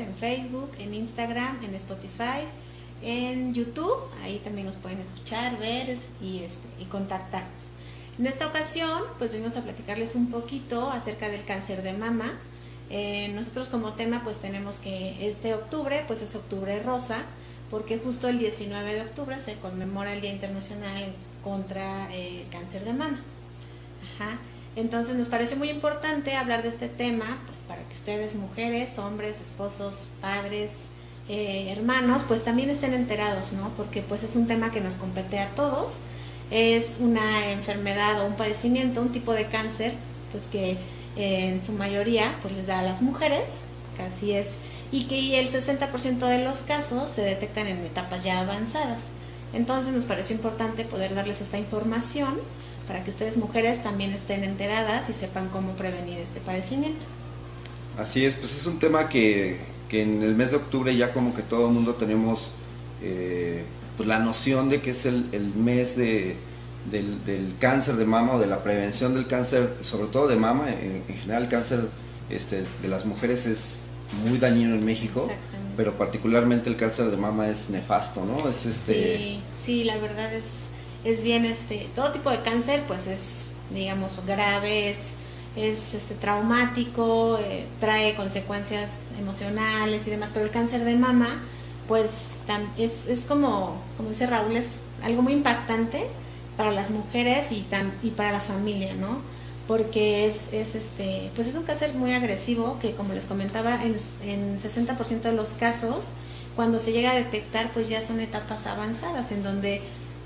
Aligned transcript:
en 0.00 0.14
Facebook, 0.14 0.70
en 0.78 0.94
Instagram, 0.94 1.62
en 1.64 1.74
Spotify, 1.74 2.44
en 3.02 3.54
YouTube. 3.54 3.96
Ahí 4.22 4.40
también 4.44 4.66
nos 4.66 4.76
pueden 4.76 5.00
escuchar, 5.00 5.58
ver 5.58 5.96
y, 6.22 6.38
este, 6.38 6.68
y 6.80 6.84
contactarnos. 6.86 7.74
En 8.18 8.26
esta 8.26 8.46
ocasión, 8.46 9.02
pues 9.18 9.32
venimos 9.32 9.56
a 9.56 9.62
platicarles 9.62 10.14
un 10.14 10.30
poquito 10.30 10.90
acerca 10.90 11.28
del 11.28 11.44
cáncer 11.44 11.82
de 11.82 11.92
mama. 11.92 12.32
Eh, 12.90 13.28
nosotros 13.34 13.68
como 13.68 13.94
tema, 13.94 14.22
pues 14.22 14.38
tenemos 14.38 14.76
que 14.76 15.28
este 15.28 15.54
octubre, 15.54 16.04
pues 16.06 16.22
es 16.22 16.34
octubre 16.34 16.80
rosa, 16.82 17.22
porque 17.70 17.98
justo 17.98 18.28
el 18.28 18.38
19 18.38 18.94
de 18.94 19.00
octubre 19.00 19.36
se 19.44 19.54
conmemora 19.54 20.12
el 20.12 20.20
Día 20.20 20.32
Internacional 20.32 21.12
contra 21.42 22.12
eh, 22.14 22.42
el 22.42 22.48
Cáncer 22.50 22.84
de 22.84 22.92
Mama. 22.92 23.20
Ajá. 24.14 24.38
Entonces 24.76 25.16
nos 25.16 25.28
pareció 25.28 25.56
muy 25.56 25.70
importante 25.70 26.34
hablar 26.34 26.62
de 26.62 26.68
este 26.68 26.88
tema, 26.88 27.38
para 27.68 27.82
que 27.82 27.94
ustedes, 27.94 28.34
mujeres, 28.34 28.98
hombres, 28.98 29.40
esposos, 29.40 30.08
padres, 30.20 30.70
eh, 31.28 31.72
hermanos, 31.76 32.22
pues 32.26 32.44
también 32.44 32.70
estén 32.70 32.92
enterados, 32.92 33.52
¿no? 33.52 33.70
Porque 33.76 34.02
pues 34.02 34.22
es 34.22 34.36
un 34.36 34.46
tema 34.46 34.70
que 34.70 34.80
nos 34.80 34.94
compete 34.94 35.38
a 35.38 35.48
todos. 35.50 35.96
Es 36.50 36.98
una 37.00 37.50
enfermedad 37.50 38.20
o 38.20 38.26
un 38.26 38.34
padecimiento, 38.34 39.00
un 39.00 39.10
tipo 39.10 39.32
de 39.32 39.46
cáncer, 39.46 39.94
pues 40.32 40.44
que 40.46 40.72
eh, 41.16 41.48
en 41.48 41.64
su 41.64 41.72
mayoría 41.72 42.34
pues 42.42 42.54
les 42.54 42.66
da 42.66 42.80
a 42.80 42.82
las 42.82 43.00
mujeres, 43.00 43.48
casi 43.96 44.32
es, 44.32 44.48
y 44.92 45.04
que 45.04 45.40
el 45.40 45.50
60% 45.50 46.18
de 46.26 46.44
los 46.44 46.58
casos 46.58 47.10
se 47.10 47.22
detectan 47.22 47.66
en 47.66 47.78
etapas 47.78 48.22
ya 48.22 48.40
avanzadas. 48.40 49.00
Entonces 49.54 49.92
nos 49.94 50.04
pareció 50.04 50.36
importante 50.36 50.84
poder 50.84 51.14
darles 51.14 51.40
esta 51.40 51.58
información 51.58 52.34
para 52.86 53.02
que 53.02 53.10
ustedes 53.10 53.36
mujeres 53.36 53.82
también 53.82 54.12
estén 54.12 54.44
enteradas 54.44 55.08
y 55.08 55.12
sepan 55.12 55.48
cómo 55.48 55.72
prevenir 55.72 56.18
este 56.18 56.40
padecimiento. 56.40 57.04
Así 57.98 58.24
es, 58.24 58.34
pues 58.34 58.54
es 58.54 58.66
un 58.66 58.78
tema 58.78 59.08
que, 59.08 59.58
que 59.88 60.02
en 60.02 60.22
el 60.22 60.34
mes 60.34 60.50
de 60.50 60.56
octubre 60.56 60.94
ya 60.96 61.12
como 61.12 61.34
que 61.34 61.42
todo 61.42 61.68
el 61.68 61.74
mundo 61.74 61.94
tenemos 61.94 62.50
eh, 63.02 63.64
pues 63.96 64.08
la 64.08 64.18
noción 64.18 64.68
de 64.68 64.80
que 64.80 64.90
es 64.90 65.06
el, 65.06 65.26
el 65.32 65.54
mes 65.54 65.96
de, 65.96 66.36
del, 66.90 67.24
del, 67.24 67.54
cáncer 67.58 67.96
de 67.96 68.04
mama 68.04 68.34
o 68.34 68.38
de 68.38 68.46
la 68.46 68.62
prevención 68.62 69.14
del 69.14 69.26
cáncer, 69.26 69.76
sobre 69.82 70.08
todo 70.08 70.26
de 70.26 70.36
mama, 70.36 70.70
en, 70.70 71.02
en 71.08 71.16
general 71.16 71.44
el 71.44 71.48
cáncer 71.48 71.88
este, 72.30 72.64
de 72.82 72.88
las 72.88 73.04
mujeres 73.06 73.46
es 73.46 73.82
muy 74.24 74.38
dañino 74.38 74.74
en 74.74 74.84
México, 74.84 75.30
pero 75.76 75.92
particularmente 75.92 76.68
el 76.68 76.76
cáncer 76.76 77.10
de 77.10 77.16
mama 77.16 77.48
es 77.48 77.70
nefasto, 77.70 78.24
¿no? 78.24 78.48
Es 78.48 78.66
este... 78.66 79.16
Sí, 79.16 79.40
sí, 79.62 79.84
la 79.84 79.98
verdad 79.98 80.32
es 80.34 80.44
es 81.04 81.22
bien 81.22 81.44
este 81.44 81.86
todo 81.94 82.10
tipo 82.12 82.30
de 82.30 82.40
cáncer 82.40 82.82
pues 82.88 83.06
es 83.06 83.44
digamos 83.72 84.20
grave 84.26 84.90
es, 84.90 85.14
es 85.56 85.94
este 85.94 86.14
traumático 86.14 87.38
eh, 87.40 87.64
trae 87.80 88.14
consecuencias 88.14 88.90
emocionales 89.18 90.06
y 90.06 90.10
demás 90.10 90.30
pero 90.32 90.44
el 90.44 90.50
cáncer 90.50 90.84
de 90.84 90.96
mama 90.96 91.42
pues 91.86 92.10
es, 92.76 93.06
es 93.06 93.24
como 93.24 93.80
como 93.96 94.08
dice 94.10 94.26
Raúl 94.26 94.56
es 94.56 94.66
algo 95.02 95.22
muy 95.22 95.32
impactante 95.32 96.06
para 96.56 96.70
las 96.70 96.90
mujeres 96.90 97.52
y 97.52 97.62
tan, 97.62 97.92
y 98.02 98.10
para 98.10 98.32
la 98.32 98.40
familia 98.40 98.94
no 98.94 99.18
porque 99.68 100.26
es, 100.26 100.52
es 100.52 100.74
este 100.74 101.30
pues 101.34 101.46
es 101.46 101.54
un 101.54 101.62
cáncer 101.62 101.94
muy 101.94 102.12
agresivo 102.12 102.78
que 102.80 102.92
como 102.92 103.14
les 103.14 103.24
comentaba 103.24 103.82
en, 103.82 103.94
en 104.22 104.60
60% 104.60 105.22
de 105.22 105.32
los 105.32 105.54
casos 105.54 106.04
cuando 106.56 106.78
se 106.78 106.92
llega 106.92 107.12
a 107.12 107.14
detectar 107.14 107.70
pues 107.72 107.88
ya 107.88 108.00
son 108.00 108.20
etapas 108.20 108.66
avanzadas 108.66 109.30
en 109.32 109.42
donde 109.42 109.82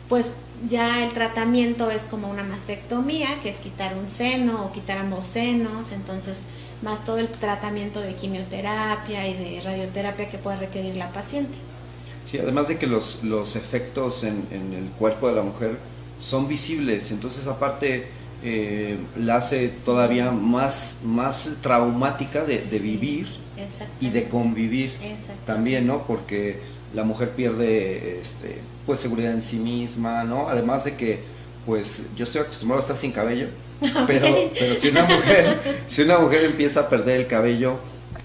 pues 0.09 0.33
ya 0.69 1.05
el 1.05 1.13
tratamiento 1.13 1.91
es 1.91 2.03
como 2.03 2.29
una 2.31 2.45
mastectomía, 2.45 3.41
que 3.43 3.51
es 3.51 3.57
quitar 3.59 3.97
un 3.97 4.11
seno 4.11 4.67
o 4.67 4.73
quitar 4.73 4.99
ambos 4.99 5.27
senos, 5.27 5.93
entonces 5.93 6.47
más 6.81 7.05
todo 7.05 7.19
el 7.19 7.29
tratamiento 7.29 8.01
de 8.01 8.17
quimioterapia 8.17 9.29
y 9.29 9.35
de 9.35 9.61
radioterapia 9.63 10.29
que 10.31 10.39
puede 10.39 10.59
requerir 10.59 10.97
la 10.97 11.13
paciente. 11.13 11.59
Sí, 12.25 12.39
además 12.39 12.69
de 12.69 12.79
que 12.79 12.87
los, 12.87 13.23
los 13.23 13.57
efectos 13.57 14.25
en, 14.25 14.49
en 14.51 14.73
el 14.75 14.91
cuerpo 14.93 15.29
de 15.29 15.35
la 15.35 15.43
mujer 15.43 15.79
son 16.19 16.49
visibles, 16.49 17.11
entonces 17.11 17.47
aparte 17.47 18.13
eh, 18.43 18.99
la 19.17 19.37
hace 19.37 19.69
todavía 19.69 20.31
más, 20.31 20.99
más 21.03 21.59
traumática 21.63 22.45
de, 22.45 22.63
de 22.67 22.79
vivir 22.79 23.29
y 23.99 24.11
de 24.11 24.29
convivir 24.29 24.93
también, 25.45 25.87
¿no? 25.87 26.07
Porque 26.07 26.61
la 26.95 27.05
mujer 27.05 27.31
pierde 27.31 28.21
este, 28.21 28.59
pues 28.87 29.01
seguridad 29.01 29.33
en 29.33 29.43
sí 29.43 29.57
misma, 29.57 30.25
¿no? 30.25 30.49
Además 30.49 30.85
de 30.85 30.97
que 30.97 31.21
pues 31.67 32.03
yo 32.17 32.25
estoy 32.25 32.41
acostumbrado 32.41 32.81
a 32.81 32.83
estar 32.83 32.97
sin 32.97 33.13
cabello, 33.13 33.49
pero, 34.07 34.51
pero 34.59 34.75
si 34.75 34.89
una 34.89 35.05
mujer, 35.05 35.61
si 35.87 36.03
una 36.03 36.19
mujer 36.19 36.45
empieza 36.45 36.81
a 36.81 36.89
perder 36.89 37.21
el 37.21 37.27
cabello, 37.27 37.79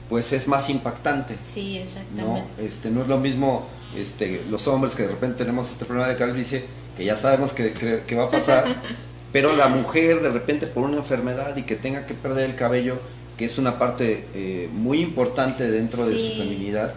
pues 0.09 0.31
es 0.31 0.47
más 0.47 0.69
impactante. 0.69 1.35
Sí, 1.45 1.77
exactamente. 1.77 2.21
¿no? 2.23 2.45
Este, 2.63 2.89
no 2.89 3.01
es 3.01 3.07
lo 3.07 3.19
mismo 3.19 3.67
este, 3.97 4.41
los 4.49 4.67
hombres 4.67 4.95
que 4.95 5.03
de 5.03 5.09
repente 5.09 5.39
tenemos 5.39 5.71
este 5.71 5.85
problema 5.85 6.07
de 6.07 6.17
calvicie, 6.17 6.63
que 6.97 7.05
ya 7.05 7.17
sabemos 7.17 7.53
que, 7.53 7.73
que, 7.73 8.03
que 8.05 8.15
va 8.15 8.25
a 8.25 8.31
pasar, 8.31 8.65
pero 9.33 9.55
la 9.55 9.67
mujer 9.67 10.21
de 10.21 10.29
repente 10.29 10.67
por 10.67 10.83
una 10.83 10.97
enfermedad 10.97 11.55
y 11.57 11.63
que 11.63 11.75
tenga 11.75 12.05
que 12.05 12.13
perder 12.13 12.49
el 12.49 12.55
cabello, 12.55 12.97
que 13.37 13.45
es 13.45 13.57
una 13.57 13.79
parte 13.79 14.25
eh, 14.35 14.69
muy 14.71 15.01
importante 15.01 15.69
dentro 15.69 16.05
sí. 16.05 16.13
de 16.13 16.19
su 16.19 16.37
feminidad, 16.37 16.93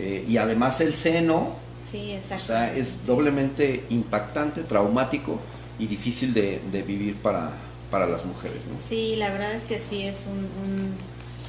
eh, 0.00 0.24
y 0.26 0.38
además 0.38 0.80
el 0.80 0.94
seno, 0.94 1.54
sí, 1.90 2.16
o 2.34 2.38
sea, 2.38 2.74
es 2.74 3.04
doblemente 3.06 3.84
impactante, 3.90 4.62
traumático 4.62 5.38
y 5.78 5.86
difícil 5.86 6.32
de, 6.32 6.60
de 6.72 6.82
vivir 6.82 7.16
para, 7.16 7.52
para, 7.90 8.06
las 8.06 8.24
mujeres. 8.24 8.58
¿no? 8.66 8.78
Sí, 8.88 9.16
la 9.16 9.30
verdad 9.30 9.52
es 9.52 9.64
que 9.64 9.78
sí, 9.78 10.02
es 10.02 10.24
un, 10.26 10.38
un, 10.38 10.94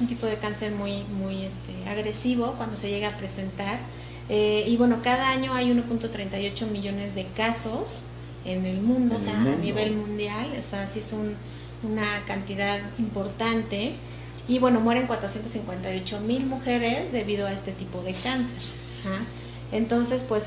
un 0.00 0.06
tipo 0.06 0.26
de 0.26 0.36
cáncer 0.36 0.72
muy, 0.72 1.02
muy 1.04 1.44
este, 1.44 1.88
agresivo 1.88 2.52
cuando 2.58 2.76
se 2.76 2.90
llega 2.90 3.08
a 3.08 3.16
presentar. 3.16 3.78
Eh, 4.28 4.64
y 4.66 4.76
bueno, 4.76 4.98
cada 5.02 5.30
año 5.30 5.54
hay 5.54 5.70
1.38 5.72 6.66
millones 6.70 7.14
de 7.14 7.26
casos 7.36 8.04
en 8.44 8.66
el 8.66 8.80
mundo, 8.80 9.16
En 9.16 9.20
o 9.20 9.24
sea, 9.24 9.32
el 9.32 9.38
mundo. 9.40 9.58
a 9.58 9.60
nivel 9.64 9.92
mundial, 9.94 10.46
o 10.58 10.70
sea, 10.70 10.86
sí 10.86 10.98
es 11.00 11.12
un, 11.12 11.34
una 11.90 12.22
cantidad 12.26 12.80
importante. 12.98 13.92
Y 14.48 14.58
bueno, 14.58 14.80
mueren 14.80 15.06
458 15.06 16.20
mil 16.20 16.46
mujeres 16.46 17.12
debido 17.12 17.46
a 17.46 17.52
este 17.52 17.72
tipo 17.72 18.02
de 18.02 18.12
cáncer. 18.12 18.62
Ajá. 19.00 19.22
Entonces, 19.72 20.22
pues 20.22 20.44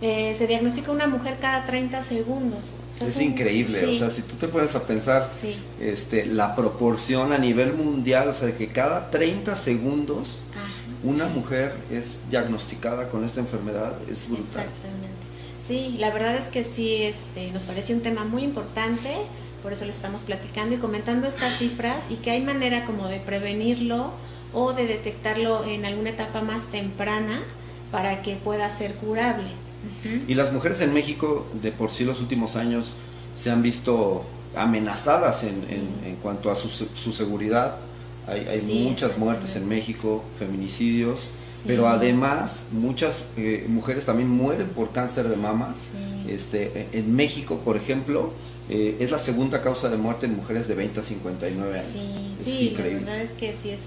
eh, 0.00 0.34
se 0.36 0.46
diagnostica 0.46 0.90
una 0.90 1.06
mujer 1.06 1.38
cada 1.40 1.66
30 1.66 2.02
segundos. 2.02 2.66
O 2.94 2.98
sea, 2.98 3.06
es, 3.06 3.16
es 3.16 3.22
un, 3.22 3.32
increíble, 3.32 3.80
sí. 3.80 3.86
o 3.86 3.94
sea, 3.94 4.10
si 4.10 4.22
tú 4.22 4.34
te 4.34 4.48
pones 4.48 4.74
a 4.74 4.86
pensar 4.86 5.30
sí. 5.40 5.56
este, 5.80 6.26
la 6.26 6.54
proporción 6.54 7.32
a 7.32 7.38
nivel 7.38 7.74
mundial, 7.74 8.28
o 8.28 8.32
sea, 8.32 8.48
de 8.48 8.54
que 8.54 8.68
cada 8.68 9.10
30 9.10 9.56
segundos 9.56 10.38
Ajá. 10.52 10.64
una 11.02 11.26
mujer 11.26 11.74
es 11.90 12.18
diagnosticada 12.30 13.08
con 13.08 13.24
esta 13.24 13.40
enfermedad, 13.40 13.96
es 14.10 14.28
brutal. 14.28 14.64
Exactamente. 14.64 15.14
Sí, 15.66 15.96
la 15.98 16.12
verdad 16.12 16.36
es 16.36 16.46
que 16.46 16.64
sí, 16.64 17.02
este, 17.02 17.50
nos 17.52 17.62
parece 17.62 17.94
un 17.94 18.00
tema 18.00 18.24
muy 18.24 18.42
importante 18.42 19.10
por 19.64 19.72
eso 19.72 19.86
les 19.86 19.96
estamos 19.96 20.20
platicando 20.20 20.74
y 20.74 20.78
comentando 20.78 21.26
estas 21.26 21.56
cifras 21.56 21.96
y 22.10 22.16
que 22.16 22.30
hay 22.30 22.42
manera 22.42 22.84
como 22.84 23.08
de 23.08 23.18
prevenirlo 23.18 24.10
o 24.52 24.74
de 24.74 24.86
detectarlo 24.86 25.64
en 25.64 25.86
alguna 25.86 26.10
etapa 26.10 26.42
más 26.42 26.66
temprana 26.66 27.40
para 27.90 28.20
que 28.20 28.36
pueda 28.36 28.68
ser 28.68 28.92
curable. 28.96 29.48
Uh 29.48 30.06
-huh. 30.06 30.20
Y 30.28 30.34
las 30.34 30.52
mujeres 30.52 30.82
en 30.82 30.92
México 30.92 31.46
de 31.62 31.72
por 31.72 31.90
sí 31.90 32.04
los 32.04 32.20
últimos 32.20 32.56
años 32.56 32.94
se 33.36 33.50
han 33.50 33.62
visto 33.62 34.24
amenazadas 34.54 35.44
en, 35.44 35.54
sí. 35.54 35.66
en, 35.70 36.08
en 36.10 36.16
cuanto 36.16 36.50
a 36.50 36.56
su, 36.56 36.68
su 36.68 37.12
seguridad. 37.14 37.76
Hay, 38.26 38.46
hay 38.46 38.60
sí, 38.60 38.86
muchas 38.86 39.16
muertes 39.16 39.56
en 39.56 39.66
México, 39.66 40.24
feminicidios, 40.38 41.20
sí. 41.20 41.64
pero 41.66 41.88
además 41.88 42.66
muchas 42.70 43.24
eh, 43.38 43.64
mujeres 43.66 44.04
también 44.04 44.28
mueren 44.28 44.68
por 44.68 44.92
cáncer 44.92 45.26
de 45.28 45.36
mama. 45.36 45.74
Este, 46.28 46.88
en 46.92 47.14
México, 47.14 47.60
por 47.64 47.76
ejemplo, 47.76 48.32
eh, 48.68 48.96
es 49.00 49.10
la 49.10 49.18
segunda 49.18 49.60
causa 49.62 49.88
de 49.88 49.96
muerte 49.96 50.26
en 50.26 50.36
mujeres 50.36 50.66
de 50.68 50.74
20 50.74 51.00
a 51.00 51.02
59 51.02 51.78
años. 51.78 51.90
Sí, 51.92 52.34
es 52.40 52.46
sí 52.46 52.68
increíble. 52.68 53.00
la 53.00 53.12
verdad 53.12 53.22
es 53.22 53.32
que 53.32 53.54
sí 53.60 53.70
es. 53.70 53.80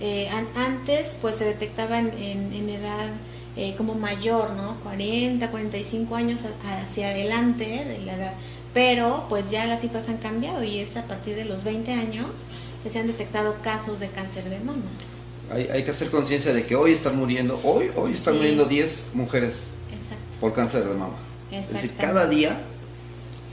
Eh, 0.00 0.28
an 0.28 0.46
antes, 0.54 1.16
pues 1.20 1.36
se 1.36 1.44
detectaba 1.44 1.98
en, 1.98 2.08
en, 2.08 2.52
en 2.52 2.68
edad 2.68 3.08
eh, 3.56 3.74
como 3.76 3.94
mayor, 3.94 4.50
¿no? 4.50 4.76
40, 4.84 5.50
45 5.50 6.14
años 6.14 6.42
hacia 6.64 7.10
adelante 7.10 7.64
de 7.64 7.98
la 8.04 8.14
edad. 8.14 8.34
Pero, 8.72 9.24
pues 9.28 9.50
ya 9.50 9.66
las 9.66 9.80
cifras 9.80 10.08
han 10.08 10.18
cambiado 10.18 10.62
y 10.62 10.78
es 10.78 10.96
a 10.96 11.04
partir 11.04 11.34
de 11.34 11.44
los 11.44 11.64
20 11.64 11.90
años 11.92 12.26
que 12.84 12.90
se 12.90 13.00
han 13.00 13.08
detectado 13.08 13.56
casos 13.64 13.98
de 13.98 14.08
cáncer 14.08 14.44
de 14.44 14.60
mama. 14.60 14.82
Hay, 15.50 15.66
hay 15.72 15.82
que 15.82 15.90
hacer 15.90 16.10
conciencia 16.10 16.52
de 16.52 16.66
que 16.66 16.76
hoy 16.76 16.92
están 16.92 17.16
muriendo, 17.16 17.58
hoy, 17.64 17.90
hoy 17.96 18.12
están 18.12 18.34
sí. 18.34 18.38
muriendo 18.38 18.66
10 18.66 19.08
mujeres 19.14 19.70
Exacto. 19.92 20.24
por 20.40 20.52
cáncer 20.52 20.84
de 20.84 20.94
mama. 20.94 21.16
Es 21.50 21.70
decir, 21.70 21.92
cada 21.98 22.26
día 22.28 22.60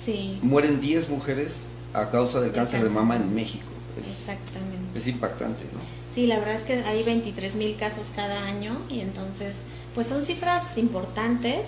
sí. 0.03 0.39
mueren 0.41 0.81
10 0.81 1.09
mujeres 1.09 1.67
a 1.93 2.09
causa 2.09 2.41
del 2.41 2.51
cáncer, 2.51 2.79
cáncer, 2.79 2.89
de 2.89 2.89
mama 2.89 3.15
en 3.15 3.33
México. 3.33 3.65
Es, 3.99 4.07
Exactamente. 4.07 4.99
Es 4.99 5.07
impactante, 5.07 5.63
¿no? 5.73 5.79
Sí, 6.13 6.27
la 6.27 6.39
verdad 6.39 6.55
es 6.55 6.61
que 6.61 6.75
hay 6.75 7.03
23 7.03 7.55
mil 7.55 7.75
casos 7.75 8.11
cada 8.15 8.45
año 8.45 8.77
y 8.89 9.01
entonces, 9.01 9.57
pues 9.93 10.07
son 10.07 10.23
cifras 10.23 10.77
importantes 10.77 11.67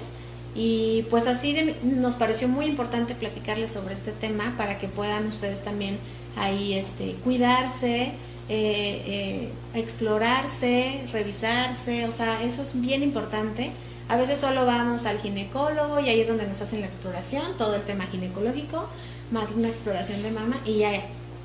y 0.56 1.06
pues 1.10 1.28
así 1.28 1.54
de, 1.54 1.76
nos 1.84 2.16
pareció 2.16 2.48
muy 2.48 2.66
importante 2.66 3.14
platicarles 3.14 3.72
sobre 3.72 3.94
este 3.94 4.12
tema 4.12 4.56
para 4.58 4.80
que 4.80 4.88
puedan 4.88 5.28
ustedes 5.28 5.64
también 5.64 5.98
ahí 6.38 6.74
este, 6.74 7.14
cuidarse, 7.24 8.14
eh, 8.50 9.04
eh, 9.06 9.50
explorarse, 9.74 11.02
revisarse, 11.12 12.08
o 12.08 12.12
sea, 12.12 12.42
eso 12.44 12.62
es 12.62 12.80
bien 12.80 13.04
importante. 13.04 13.72
A 14.10 14.18
veces 14.18 14.40
solo 14.40 14.66
vamos 14.66 15.06
al 15.06 15.20
ginecólogo 15.20 16.00
y 16.00 16.10
ahí 16.10 16.22
es 16.22 16.28
donde 16.28 16.48
nos 16.48 16.62
hacen 16.62 16.82
la 16.82 16.88
exploración, 16.88 17.44
todo 17.58 17.76
el 17.76 17.82
tema 17.82 18.06
ginecológico, 18.06 18.88
más 19.32 19.50
una 19.56 19.68
exploración 19.68 20.24
de 20.24 20.32
mama 20.32 20.58
y 20.66 20.80
ya 20.80 20.92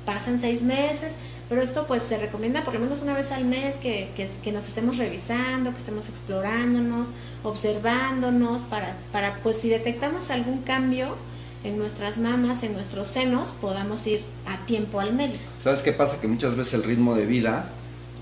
pasan 0.05 0.39
seis 0.39 0.61
meses, 0.61 1.13
pero 1.49 1.61
esto 1.61 1.85
pues 1.87 2.03
se 2.03 2.17
recomienda 2.17 2.63
por 2.63 2.73
lo 2.73 2.79
menos 2.79 3.01
una 3.01 3.13
vez 3.13 3.31
al 3.31 3.45
mes 3.45 3.75
que, 3.75 4.09
que, 4.15 4.51
nos 4.51 4.67
estemos 4.67 4.97
revisando, 4.97 5.71
que 5.71 5.77
estemos 5.77 6.07
explorándonos, 6.07 7.07
observándonos, 7.43 8.61
para, 8.61 8.95
para 9.11 9.35
pues 9.43 9.57
si 9.57 9.69
detectamos 9.69 10.29
algún 10.29 10.61
cambio, 10.61 11.15
en 11.63 11.77
nuestras 11.77 12.17
mamas, 12.17 12.63
en 12.63 12.73
nuestros 12.73 13.07
senos, 13.07 13.53
podamos 13.61 14.05
ir 14.05 14.21
a 14.45 14.65
tiempo 14.65 14.99
al 14.99 15.13
médico. 15.13 15.43
¿Sabes 15.57 15.81
qué 15.81 15.93
pasa? 15.93 16.19
Que 16.19 16.27
muchas 16.27 16.55
veces 16.55 16.73
el 16.75 16.83
ritmo 16.83 17.15
de 17.15 17.25
vida, 17.25 17.69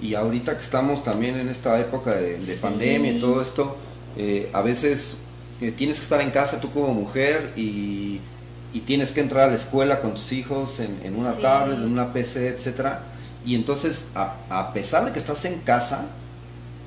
y 0.01 0.15
ahorita 0.15 0.55
que 0.55 0.61
estamos 0.61 1.03
también 1.03 1.39
en 1.39 1.49
esta 1.49 1.79
época 1.79 2.13
de, 2.13 2.57
pandemia 2.61 3.13
y 3.13 3.19
todo 3.19 3.41
esto, 3.41 3.77
eh, 4.17 4.49
a 4.53 4.61
veces 4.61 5.17
eh, 5.61 5.71
tienes 5.71 5.97
que 5.97 6.03
estar 6.03 6.21
en 6.21 6.31
casa 6.31 6.59
tú 6.59 6.71
como 6.71 6.93
mujer 6.93 7.53
y, 7.55 8.19
tienes 8.85 9.11
que 9.11 9.19
entrar 9.19 9.43
a 9.43 9.47
la 9.47 9.55
escuela 9.55 9.99
con 9.99 10.13
tus 10.13 10.31
hijos 10.31 10.79
en, 10.79 11.15
una 11.15 11.33
tablet, 11.33 11.77
en 11.77 11.91
una 11.91 12.13
PC, 12.13 12.47
etcétera. 12.47 13.03
Y 13.45 13.55
entonces, 13.55 14.05
a, 14.15 14.71
pesar 14.73 15.05
de 15.05 15.11
que 15.11 15.19
estás 15.19 15.43
en 15.43 15.59
casa, 15.59 16.05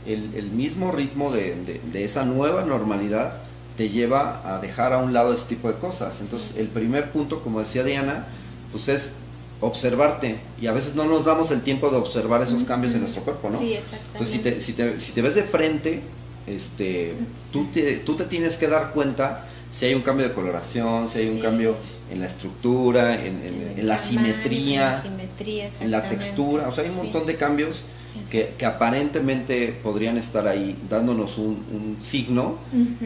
el, 0.06 0.50
mismo 0.50 0.92
ritmo 0.92 1.30
de, 1.30 1.80
de 1.92 2.04
esa 2.04 2.24
nueva 2.24 2.64
normalidad 2.64 3.38
te 3.76 3.90
lleva 3.90 4.40
a 4.44 4.60
dejar 4.60 4.92
a 4.92 4.98
un 4.98 5.12
lado 5.12 5.32
ese 5.32 5.44
tipo 5.44 5.68
de 5.68 5.74
cosas. 5.78 6.20
Entonces, 6.20 6.56
el 6.56 6.68
primer 6.68 7.10
punto, 7.10 7.40
como 7.40 7.60
decía 7.60 7.82
Diana, 7.82 8.26
pues 8.72 8.88
es 8.88 9.12
observarte 9.60 10.38
y 10.60 10.66
a 10.66 10.72
veces 10.72 10.94
no 10.94 11.04
nos 11.04 11.24
damos 11.24 11.50
el 11.50 11.62
tiempo 11.62 11.90
de 11.90 11.96
observar 11.96 12.42
esos 12.42 12.64
cambios 12.64 12.94
en 12.94 13.00
nuestro 13.00 13.22
cuerpo, 13.22 13.50
¿no? 13.50 13.58
Sí, 13.58 13.74
exactamente. 13.74 14.12
Entonces, 14.12 14.36
si 14.36 14.42
te, 14.42 14.60
si 14.60 14.72
te, 14.72 15.00
si 15.00 15.12
te 15.12 15.22
ves 15.22 15.34
de 15.34 15.42
frente, 15.42 16.02
este, 16.46 17.14
tú, 17.52 17.66
te, 17.72 17.96
tú 17.96 18.16
te 18.16 18.24
tienes 18.24 18.56
que 18.56 18.68
dar 18.68 18.90
cuenta 18.92 19.46
si 19.70 19.86
hay 19.86 19.94
un 19.94 20.02
cambio 20.02 20.28
de 20.28 20.32
coloración, 20.32 21.08
si 21.08 21.18
hay 21.18 21.28
un 21.28 21.40
cambio 21.40 21.76
en 22.10 22.20
la 22.20 22.26
estructura, 22.26 23.14
en, 23.14 23.74
en, 23.76 23.88
la, 23.88 23.98
simetría, 23.98 25.02
en 25.80 25.90
la 25.90 26.08
textura, 26.08 26.68
o 26.68 26.72
sea, 26.72 26.84
hay 26.84 26.90
un 26.90 26.96
montón 26.96 27.26
de 27.26 27.36
cambios 27.36 27.82
que, 28.30 28.54
aparentemente 28.64 29.74
podrían 29.82 30.16
estar 30.16 30.46
ahí 30.46 30.76
dándonos 30.88 31.38
un, 31.38 31.96
signo 32.00 32.58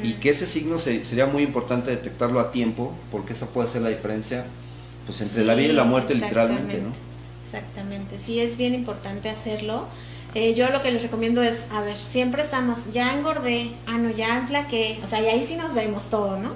y 0.02 0.12
que 0.14 0.30
ese 0.30 0.46
signo 0.46 0.78
sería 0.78 1.26
muy 1.26 1.42
importante 1.42 1.90
detectarlo 1.90 2.40
a 2.40 2.50
tiempo 2.50 2.92
porque 3.10 3.32
esa 3.32 3.46
puede 3.46 3.68
ser 3.68 3.82
la 3.82 3.88
diferencia 3.88 4.44
pues 5.06 5.20
entre 5.22 5.44
la 5.44 5.54
vida 5.54 5.68
y 5.68 5.72
la 5.72 5.84
muerte 5.84 6.14
literalmente, 6.14 6.82
¿no? 6.82 6.92
Exactamente, 7.46 8.18
sí 8.18 8.40
es 8.40 8.58
bien 8.58 8.74
importante 8.74 9.30
hacerlo. 9.30 9.86
Eh, 10.34 10.54
yo 10.54 10.68
lo 10.70 10.82
que 10.82 10.90
les 10.90 11.02
recomiendo 11.02 11.42
es, 11.42 11.64
a 11.72 11.80
ver, 11.80 11.96
siempre 11.96 12.42
estamos, 12.42 12.92
ya 12.92 13.14
engordé, 13.14 13.72
ah, 13.86 13.98
no, 13.98 14.10
ya 14.10 14.36
enflaqué, 14.36 15.00
o 15.02 15.06
sea, 15.06 15.22
y 15.22 15.26
ahí 15.26 15.42
sí 15.42 15.56
nos 15.56 15.74
vemos 15.74 16.10
todo, 16.10 16.38
¿no? 16.38 16.52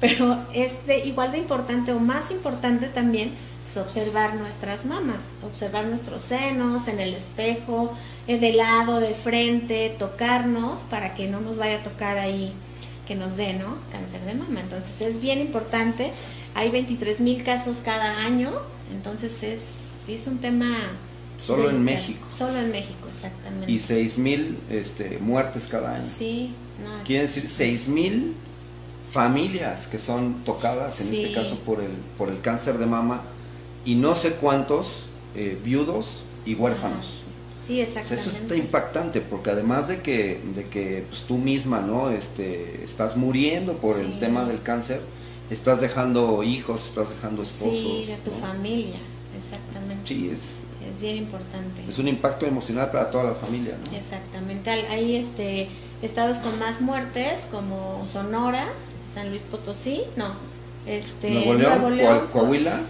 Pero 0.00 0.38
es 0.52 0.86
de, 0.86 1.04
igual 1.06 1.32
de 1.32 1.38
importante 1.38 1.92
o 1.92 1.98
más 1.98 2.30
importante 2.30 2.86
también 2.86 3.32
observar 3.76 4.34
nuestras 4.36 4.84
mamas, 4.84 5.28
observar 5.42 5.86
nuestros 5.86 6.22
senos 6.22 6.88
en 6.88 7.00
el 7.00 7.14
espejo, 7.14 7.92
eh, 8.26 8.38
de 8.38 8.52
lado, 8.52 9.00
de 9.00 9.14
frente, 9.14 9.94
tocarnos 9.98 10.80
para 10.90 11.14
que 11.14 11.28
no 11.28 11.40
nos 11.40 11.58
vaya 11.58 11.76
a 11.76 11.82
tocar 11.82 12.18
ahí 12.18 12.52
que 13.06 13.14
nos 13.14 13.36
dé, 13.36 13.54
¿no? 13.54 13.76
Cáncer 13.92 14.20
de 14.22 14.34
mama. 14.34 14.60
Entonces 14.60 15.00
es 15.00 15.20
bien 15.20 15.40
importante. 15.40 16.12
Hay 16.54 16.70
23 16.70 17.20
mil 17.20 17.44
casos 17.44 17.78
cada 17.84 18.24
año, 18.24 18.50
entonces 18.92 19.42
es, 19.42 19.60
sí 20.04 20.14
es 20.14 20.26
un 20.26 20.38
tema... 20.38 20.68
Solo 21.38 21.70
en 21.70 21.84
México. 21.84 22.26
Solo 22.34 22.58
en 22.58 22.70
México, 22.70 23.08
exactamente. 23.10 23.70
Y 23.70 23.78
6 23.78 24.18
mil 24.18 24.58
este, 24.70 25.18
muertes 25.18 25.66
cada 25.66 25.96
año. 25.96 26.06
Sí. 26.06 26.52
No, 26.82 27.04
Quiere 27.04 27.22
decir 27.22 27.46
6 27.46 27.88
mil 27.88 28.34
familias 29.12 29.86
que 29.86 29.98
son 29.98 30.44
tocadas, 30.44 31.00
en 31.00 31.14
este 31.14 31.32
caso 31.32 31.56
por 31.60 31.80
el, 31.80 31.90
por 32.18 32.28
el 32.28 32.40
cáncer 32.40 32.78
de 32.78 32.86
mama 32.86 33.22
y 33.84 33.94
no 33.94 34.14
sé 34.14 34.32
cuántos 34.32 35.04
eh, 35.34 35.58
viudos 35.62 36.24
y 36.44 36.54
huérfanos. 36.54 37.24
Sí, 37.66 37.80
exactamente. 37.80 38.28
eso 38.28 38.30
está 38.30 38.56
impactante 38.56 39.20
porque 39.20 39.50
además 39.50 39.88
de 39.88 40.00
que, 40.00 40.40
de 40.54 40.68
que 40.68 41.04
pues, 41.08 41.22
tú 41.22 41.38
misma 41.38 41.80
no 41.80 42.10
este, 42.10 42.84
estás 42.84 43.16
muriendo 43.16 43.74
por 43.74 43.98
el 43.98 44.18
tema 44.18 44.44
del 44.44 44.62
cáncer, 44.62 45.00
estás 45.50 45.80
dejando 45.80 46.42
hijos, 46.42 46.84
estás 46.86 47.10
dejando 47.10 47.42
esposos. 47.42 47.76
Sí, 47.76 48.04
de 48.06 48.16
tu 48.18 48.30
familia, 48.30 48.98
exactamente. 49.36 50.06
Sí, 50.06 50.30
es, 50.32 50.60
es 50.96 51.02
bien 51.02 51.16
importante. 51.16 51.82
Es 51.86 51.98
un 51.98 52.08
impacto 52.08 52.46
emocional 52.46 52.90
para 52.90 53.10
toda 53.10 53.24
la 53.24 53.34
familia. 53.34 53.74
¿no? 53.84 53.96
Exactamente. 53.96 54.70
Hay 54.70 55.16
este, 55.16 55.68
estados 56.02 56.38
con 56.38 56.58
más 56.58 56.80
muertes 56.80 57.40
como 57.50 58.06
Sonora, 58.06 58.66
San 59.14 59.30
Luis 59.30 59.42
Potosí, 59.42 60.02
no, 60.16 60.34
este, 60.86 61.30
Nuevo 61.30 61.90
León, 61.90 62.28
Coahuila 62.32 62.80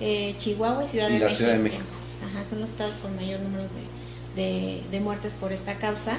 eh, 0.00 0.34
Chihuahua 0.38 0.84
y 0.84 0.88
Ciudad, 0.88 1.08
de, 1.08 1.18
México. 1.18 1.36
Ciudad 1.36 1.52
de 1.52 1.58
México. 1.58 1.84
Ajá, 2.24 2.44
son 2.48 2.60
los 2.60 2.70
estados 2.70 2.94
con 2.98 3.14
mayor 3.16 3.40
número 3.40 3.64
de, 4.34 4.82
de, 4.90 5.00
muertes 5.00 5.34
por 5.34 5.52
esta 5.52 5.74
causa. 5.74 6.18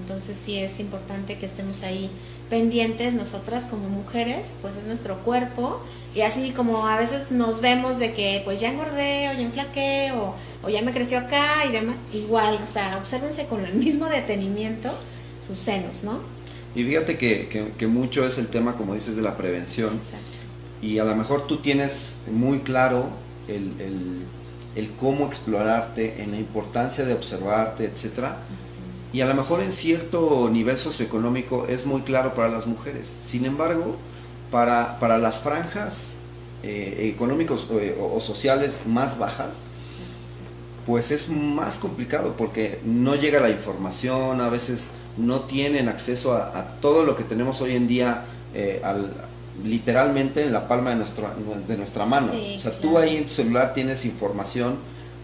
Entonces 0.00 0.36
sí 0.36 0.58
es 0.58 0.80
importante 0.80 1.38
que 1.38 1.46
estemos 1.46 1.82
ahí 1.82 2.10
pendientes 2.50 3.14
nosotras 3.14 3.64
como 3.64 3.88
mujeres, 3.88 4.54
pues 4.62 4.76
es 4.76 4.84
nuestro 4.84 5.16
cuerpo 5.18 5.82
y 6.18 6.22
así 6.22 6.50
como 6.50 6.86
a 6.86 6.98
veces 6.98 7.30
nos 7.30 7.60
vemos 7.60 7.98
de 7.98 8.12
que 8.12 8.42
pues 8.44 8.60
ya 8.60 8.70
engordé 8.70 9.28
o 9.30 9.32
ya 9.32 9.40
enflaqué 9.40 10.12
o, 10.12 10.34
o 10.62 10.68
ya 10.68 10.82
me 10.82 10.92
creció 10.92 11.18
acá 11.18 11.64
y 11.68 11.72
demás, 11.72 11.96
igual, 12.12 12.58
o 12.66 12.70
sea, 12.70 12.98
obsérvense 13.00 13.46
con 13.46 13.64
el 13.64 13.74
mismo 13.74 14.06
detenimiento 14.06 14.90
sus 15.46 15.58
senos, 15.58 16.02
¿no? 16.02 16.20
Y 16.74 16.84
fíjate 16.84 17.16
que, 17.16 17.48
que, 17.48 17.68
que 17.78 17.86
mucho 17.86 18.26
es 18.26 18.36
el 18.38 18.48
tema, 18.48 18.74
como 18.74 18.94
dices, 18.94 19.16
de 19.16 19.22
la 19.22 19.36
prevención. 19.36 19.94
Exacto 19.94 20.38
y 20.80 20.98
a 20.98 21.04
lo 21.04 21.14
mejor 21.16 21.46
tú 21.46 21.56
tienes 21.58 22.16
muy 22.30 22.60
claro 22.60 23.06
el, 23.48 23.72
el, 24.76 24.90
cómo 25.00 25.26
explorarte, 25.26 26.22
en 26.22 26.30
la 26.30 26.38
importancia 26.38 27.04
de 27.04 27.14
observarte, 27.14 27.84
etc. 27.84 28.34
Y 29.12 29.22
a 29.22 29.26
lo 29.26 29.34
mejor 29.34 29.60
en 29.60 29.72
cierto 29.72 30.48
nivel 30.52 30.78
socioeconómico 30.78 31.66
es 31.66 31.84
muy 31.84 32.02
claro 32.02 32.34
para 32.34 32.48
las 32.48 32.66
mujeres. 32.66 33.10
Sin 33.20 33.44
embargo, 33.44 33.96
para, 34.50 34.98
para 34.98 35.18
las 35.18 35.40
franjas 35.40 36.12
eh, 36.62 37.10
económicos 37.14 37.66
eh, 37.70 37.96
o, 38.00 38.20
sociales 38.20 38.80
más 38.86 39.18
bajas, 39.18 39.60
pues 40.86 41.10
es 41.10 41.28
más 41.28 41.78
complicado 41.78 42.34
porque 42.36 42.80
no 42.84 43.14
llega 43.14 43.40
la 43.40 43.50
información, 43.50 44.40
a 44.40 44.48
veces 44.48 44.90
no 45.16 45.40
tienen 45.42 45.88
acceso 45.88 46.34
a, 46.34 46.66
todo 46.80 47.04
lo 47.04 47.14
que 47.14 47.24
tenemos 47.24 47.60
hoy 47.60 47.76
en 47.76 47.86
día 47.86 48.24
eh, 48.54 48.80
al, 48.82 49.12
literalmente 49.64 50.42
en 50.42 50.52
la 50.52 50.66
palma 50.66 50.90
de, 50.90 50.96
nuestra 50.96 51.32
de 51.66 51.76
nuestra 51.76 52.06
mano. 52.06 52.32
o 52.32 52.60
sea, 52.60 52.78
tú 52.78 52.98
ahí 52.98 53.16
en 53.16 53.24
tu 53.24 53.30
celular 53.30 53.74
tienes 53.74 54.04
información 54.04 54.76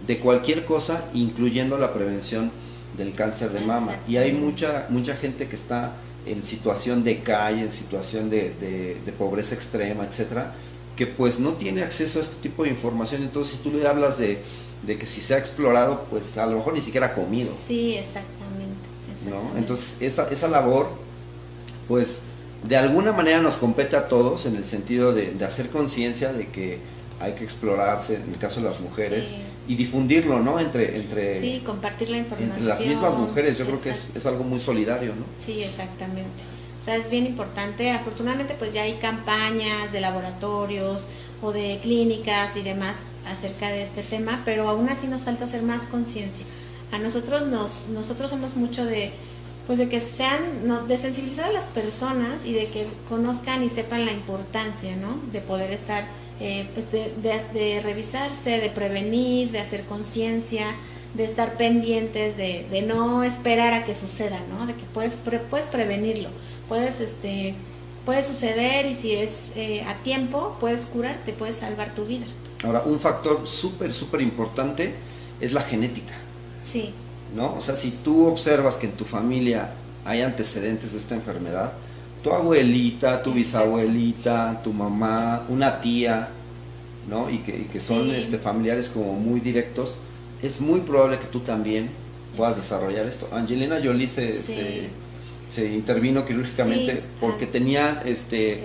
de 0.07 0.19
cualquier 0.19 0.65
cosa, 0.65 1.05
incluyendo 1.15 1.79
la 1.79 1.93
prevención 1.93 2.51
del 2.97 3.13
cáncer 3.15 3.51
de 3.51 3.61
mama. 3.61 3.97
Y 4.07 4.19
hay 4.19 4.33
mucha, 4.33 4.87
mucha 4.89 5.17
gente 5.17 5.49
que 5.49 5.57
está 5.57 5.93
en 6.27 6.43
situación 6.43 7.05
de 7.05 7.21
calle, 7.21 7.63
en 7.63 7.71
situación 7.71 8.31
de, 8.31 8.97
pobreza 9.19 9.55
extrema, 9.55 10.05
etcétera, 10.05 10.55
que 10.97 11.07
pues 11.07 11.39
no 11.39 11.53
tiene 11.53 11.83
acceso 11.83 12.19
a 12.19 12.23
este 12.23 12.37
tipo 12.37 12.65
de 12.65 12.71
información. 12.71 13.23
Entonces, 13.23 13.57
si 13.57 13.63
tú 13.63 13.77
le 13.77 13.87
hablas 13.87 14.19
de, 14.19 14.43
que 14.87 15.07
si 15.07 15.21
se 15.21 15.35
ha 15.35 15.39
explorado, 15.39 16.07
pues 16.11 16.37
a 16.39 16.47
lo 16.47 16.59
mejor 16.59 16.75
ni 16.75 16.83
siquiera 16.83 17.09
ha 17.09 17.15
comido. 17.15 17.53
Sí, 17.67 17.95
exactamente. 17.95 18.75
¿no? 19.29 19.59
Entonces, 19.59 19.97
esa, 20.01 20.29
esa 20.29 20.49
labor, 20.49 20.89
pues 21.89 22.21
de 22.67 22.77
alguna 22.77 23.13
manera 23.13 23.41
nos 23.41 23.57
compete 23.57 23.97
a 23.97 24.09
todos 24.09 24.47
en 24.47 24.57
el 24.57 24.65
sentido 24.65 25.13
de, 25.13 25.37
hacer 25.45 25.69
conciencia 25.69 26.33
de 26.33 26.49
que 26.49 26.79
hay 27.21 27.33
que 27.33 27.45
explorarse, 27.45 28.17
en 28.17 28.33
el 28.33 28.39
caso 28.39 28.61
de 28.61 28.69
las 28.69 28.81
mujeres, 28.81 29.33
y 29.67 29.77
difundirlo, 29.77 30.41
¿no? 30.41 30.61
Entre, 30.61 30.97
entre, 30.97 31.41
sí, 31.41 31.63
compartir 31.65 32.11
la 32.11 32.19
información. 32.19 32.51
Entre 32.51 32.69
las 32.69 32.85
mismas 32.85 33.15
mujeres, 33.15 33.57
yo 33.59 33.65
creo 33.65 33.81
que 33.81 33.91
es, 33.91 34.09
es, 34.15 34.27
algo 34.27 34.45
muy 34.45 34.61
solidario, 34.61 35.15
¿no? 35.15 35.25
Sí, 35.41 35.63
exactamente. 35.63 36.31
O 36.81 36.85
sea, 36.85 36.97
es 36.97 37.09
bien 37.09 37.25
importante. 37.25 37.91
Afortunadamente, 37.91 38.55
pues 38.59 38.75
ya 38.75 38.83
hay 38.83 38.95
campañas 38.95 39.93
de 39.93 40.01
laboratorios 40.01 41.07
o 41.41 41.53
de 41.53 41.79
clínicas 41.83 42.57
y 42.57 42.63
demás 42.63 42.97
acerca 43.27 43.71
de 43.71 43.83
este 43.83 44.03
tema, 44.03 44.43
pero 44.45 44.69
aún 44.69 44.89
así 44.89 45.07
nos 45.07 45.23
falta 45.23 45.45
hacer 45.45 45.63
más 45.63 45.83
conciencia. 45.83 46.45
A 46.93 46.99
nosotros 46.99 47.47
nos, 47.47 47.89
nosotros 47.89 48.31
somos 48.31 48.55
mucho 48.55 48.85
de 48.85 49.13
pues 49.67 49.79
de 49.79 49.89
que 49.89 50.01
sean, 50.01 50.67
no, 50.67 50.87
de 50.87 50.99
sensibilizar 50.99 51.47
a 51.47 51.53
las 51.53 51.69
personas 51.69 52.45
y 52.45 52.53
de 52.53 52.67
que 52.67 52.87
conozcan 53.09 53.63
y 53.63 53.71
sepan 53.71 54.05
la 54.05 54.13
importancia, 54.13 54.95
¿no? 54.97 55.19
De 55.33 55.41
poder 55.41 55.73
estar, 55.73 56.05
eh, 56.41 56.67
pues 56.75 56.87
de, 56.91 57.81
revisarse, 57.81 58.59
de 58.59 58.71
prevenir, 58.71 59.51
de 59.51 59.61
hacer 59.61 59.85
conciencia, 59.85 60.67
de 61.15 61.25
estar 61.25 61.57
pendientes, 61.57 62.37
de, 62.37 62.67
de, 62.71 62.83
no 62.83 63.23
esperar 63.23 63.73
a 63.73 63.85
que 63.85 63.95
suceda, 63.95 64.41
¿no? 64.51 64.67
De 64.67 64.75
que 64.75 64.83
puedes, 64.93 65.19
puedes 65.49 65.67
prevenirlo, 65.67 66.29
puedes, 66.69 67.01
este, 67.01 67.55
puede 68.05 68.23
suceder 68.23 68.87
y 68.87 68.95
si 68.95 69.13
es 69.13 69.53
eh, 69.55 69.83
a 69.83 69.95
tiempo, 70.03 70.57
puedes 70.61 70.87
curarte, 70.87 71.33
puedes 71.33 71.57
salvar 71.57 71.95
tu 71.95 72.05
vida. 72.05 72.27
Ahora, 72.65 72.83
un 72.85 72.99
factor 72.99 73.47
súper, 73.47 73.93
súper 73.93 74.21
importante 74.21 74.95
es 75.41 75.53
la 75.53 75.61
genética. 75.61 76.15
Sí. 76.63 76.93
¿No? 77.35 77.55
O 77.55 77.61
sea, 77.61 77.77
si 77.77 77.91
tú 77.91 78.27
observas 78.27 78.77
que 78.77 78.87
en 78.87 78.93
tu 78.93 79.05
familia 79.05 79.71
hay 80.05 80.23
antecedentes 80.23 80.93
de 80.93 80.99
esta 80.99 81.15
enfermedad, 81.15 81.73
tu 82.25 82.33
abuelita, 82.33 83.23
tu 83.23 83.35
bisabuelita, 83.35 84.63
tu 84.65 84.73
mamá, 84.73 85.45
una 85.51 85.79
tía, 85.83 86.31
¿no? 87.07 87.29
Y 87.29 87.39
que, 87.39 87.79
son 87.79 88.11
este, 88.11 88.39
familiares 88.39 88.89
como 88.89 89.13
muy 89.13 89.41
directos, 89.41 89.99
es 90.43 90.63
muy 90.63 90.81
probable 90.81 91.19
que 91.19 91.27
tú 91.27 91.41
también 91.41 91.91
puedas 92.35 92.57
desarrollar 92.57 93.07
esto. 93.07 93.29
Angelina 93.31 93.79
Jolie 93.85 94.09
se, 94.09 94.41
se, 95.51 95.67
intervino 95.67 96.25
quirúrgicamente 96.25 97.03
porque 97.21 97.47
tenía 97.47 98.03
este, 98.07 98.59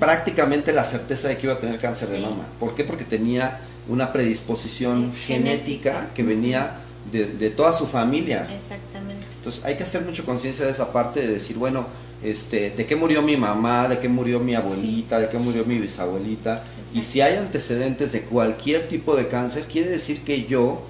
prácticamente 0.00 0.72
la 0.72 0.82
certeza 0.82 1.28
de 1.28 1.36
que 1.36 1.46
iba 1.46 1.54
a 1.54 1.58
tener 1.58 1.78
cáncer 1.78 2.08
de 2.08 2.20
mama. 2.20 2.46
¿Por 2.58 2.74
qué? 2.74 2.84
Porque 2.84 3.04
tenía 3.04 3.60
una 3.86 4.14
predisposición 4.14 5.12
genética, 5.12 6.08
que 6.14 6.22
venía 6.22 6.78
de, 7.12 7.26
de, 7.26 7.50
toda 7.50 7.74
su 7.74 7.86
familia. 7.86 8.48
Exactamente. 8.50 9.26
Entonces 9.36 9.62
hay 9.62 9.76
que 9.76 9.82
hacer 9.82 10.00
mucha 10.06 10.22
conciencia 10.22 10.64
de 10.64 10.72
esa 10.72 10.90
parte 10.90 11.20
de 11.20 11.28
decir, 11.28 11.58
bueno, 11.58 11.86
este, 12.24 12.70
de 12.70 12.86
qué 12.86 12.96
murió 12.96 13.22
mi 13.22 13.36
mamá, 13.36 13.86
de 13.86 13.98
qué 13.98 14.08
murió 14.08 14.40
mi 14.40 14.54
abuelita, 14.54 15.20
de 15.20 15.28
qué 15.28 15.38
murió 15.38 15.64
mi 15.64 15.78
bisabuelita. 15.78 16.64
Y 16.94 17.02
si 17.02 17.20
hay 17.20 17.36
antecedentes 17.36 18.12
de 18.12 18.22
cualquier 18.22 18.88
tipo 18.88 19.14
de 19.14 19.28
cáncer, 19.28 19.64
quiere 19.64 19.90
decir 19.90 20.22
que 20.22 20.44
yo 20.44 20.82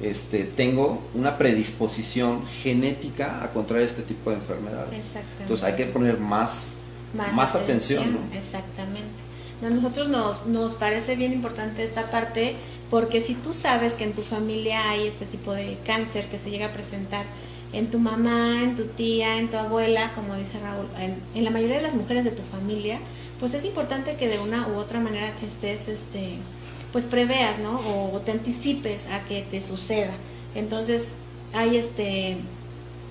este, 0.00 0.44
tengo 0.44 1.02
una 1.14 1.38
predisposición 1.38 2.46
genética 2.46 3.42
a 3.42 3.50
contraer 3.52 3.84
este 3.84 4.02
tipo 4.02 4.30
de 4.30 4.36
enfermedades. 4.36 5.16
Entonces 5.40 5.64
hay 5.64 5.74
que 5.74 5.86
poner 5.86 6.18
más, 6.18 6.76
más, 7.34 7.54
atención. 7.54 8.18
Exactamente. 8.32 9.26
A 9.64 9.70
nosotros 9.70 10.08
nos, 10.08 10.46
nos 10.46 10.74
parece 10.74 11.16
bien 11.16 11.32
importante 11.32 11.82
esta 11.82 12.10
parte 12.10 12.54
porque 12.90 13.20
si 13.20 13.34
tú 13.34 13.54
sabes 13.54 13.94
que 13.94 14.04
en 14.04 14.12
tu 14.12 14.22
familia 14.22 14.90
hay 14.90 15.08
este 15.08 15.24
tipo 15.24 15.52
de 15.52 15.78
cáncer 15.84 16.26
que 16.26 16.38
se 16.38 16.50
llega 16.50 16.66
a 16.66 16.72
presentar, 16.72 17.24
en 17.72 17.90
tu 17.90 17.98
mamá, 17.98 18.62
en 18.62 18.76
tu 18.76 18.84
tía, 18.84 19.38
en 19.38 19.48
tu 19.48 19.56
abuela, 19.56 20.12
como 20.14 20.34
dice 20.34 20.58
Raúl, 20.60 20.86
en, 21.34 21.44
la 21.44 21.50
mayoría 21.50 21.76
de 21.76 21.82
las 21.82 21.94
mujeres 21.94 22.24
de 22.24 22.30
tu 22.30 22.42
familia, 22.42 22.98
pues 23.40 23.54
es 23.54 23.64
importante 23.64 24.16
que 24.16 24.28
de 24.28 24.38
una 24.38 24.66
u 24.68 24.76
otra 24.76 25.00
manera 25.00 25.32
estés, 25.44 25.88
este, 25.88 26.36
pues 26.92 27.04
preveas, 27.04 27.58
¿no? 27.58 27.80
O, 27.80 28.20
te 28.20 28.32
anticipes 28.32 29.04
a 29.06 29.24
que 29.28 29.42
te 29.42 29.62
suceda. 29.62 30.14
Entonces, 30.54 31.12
hay 31.52 31.76
este, 31.76 32.38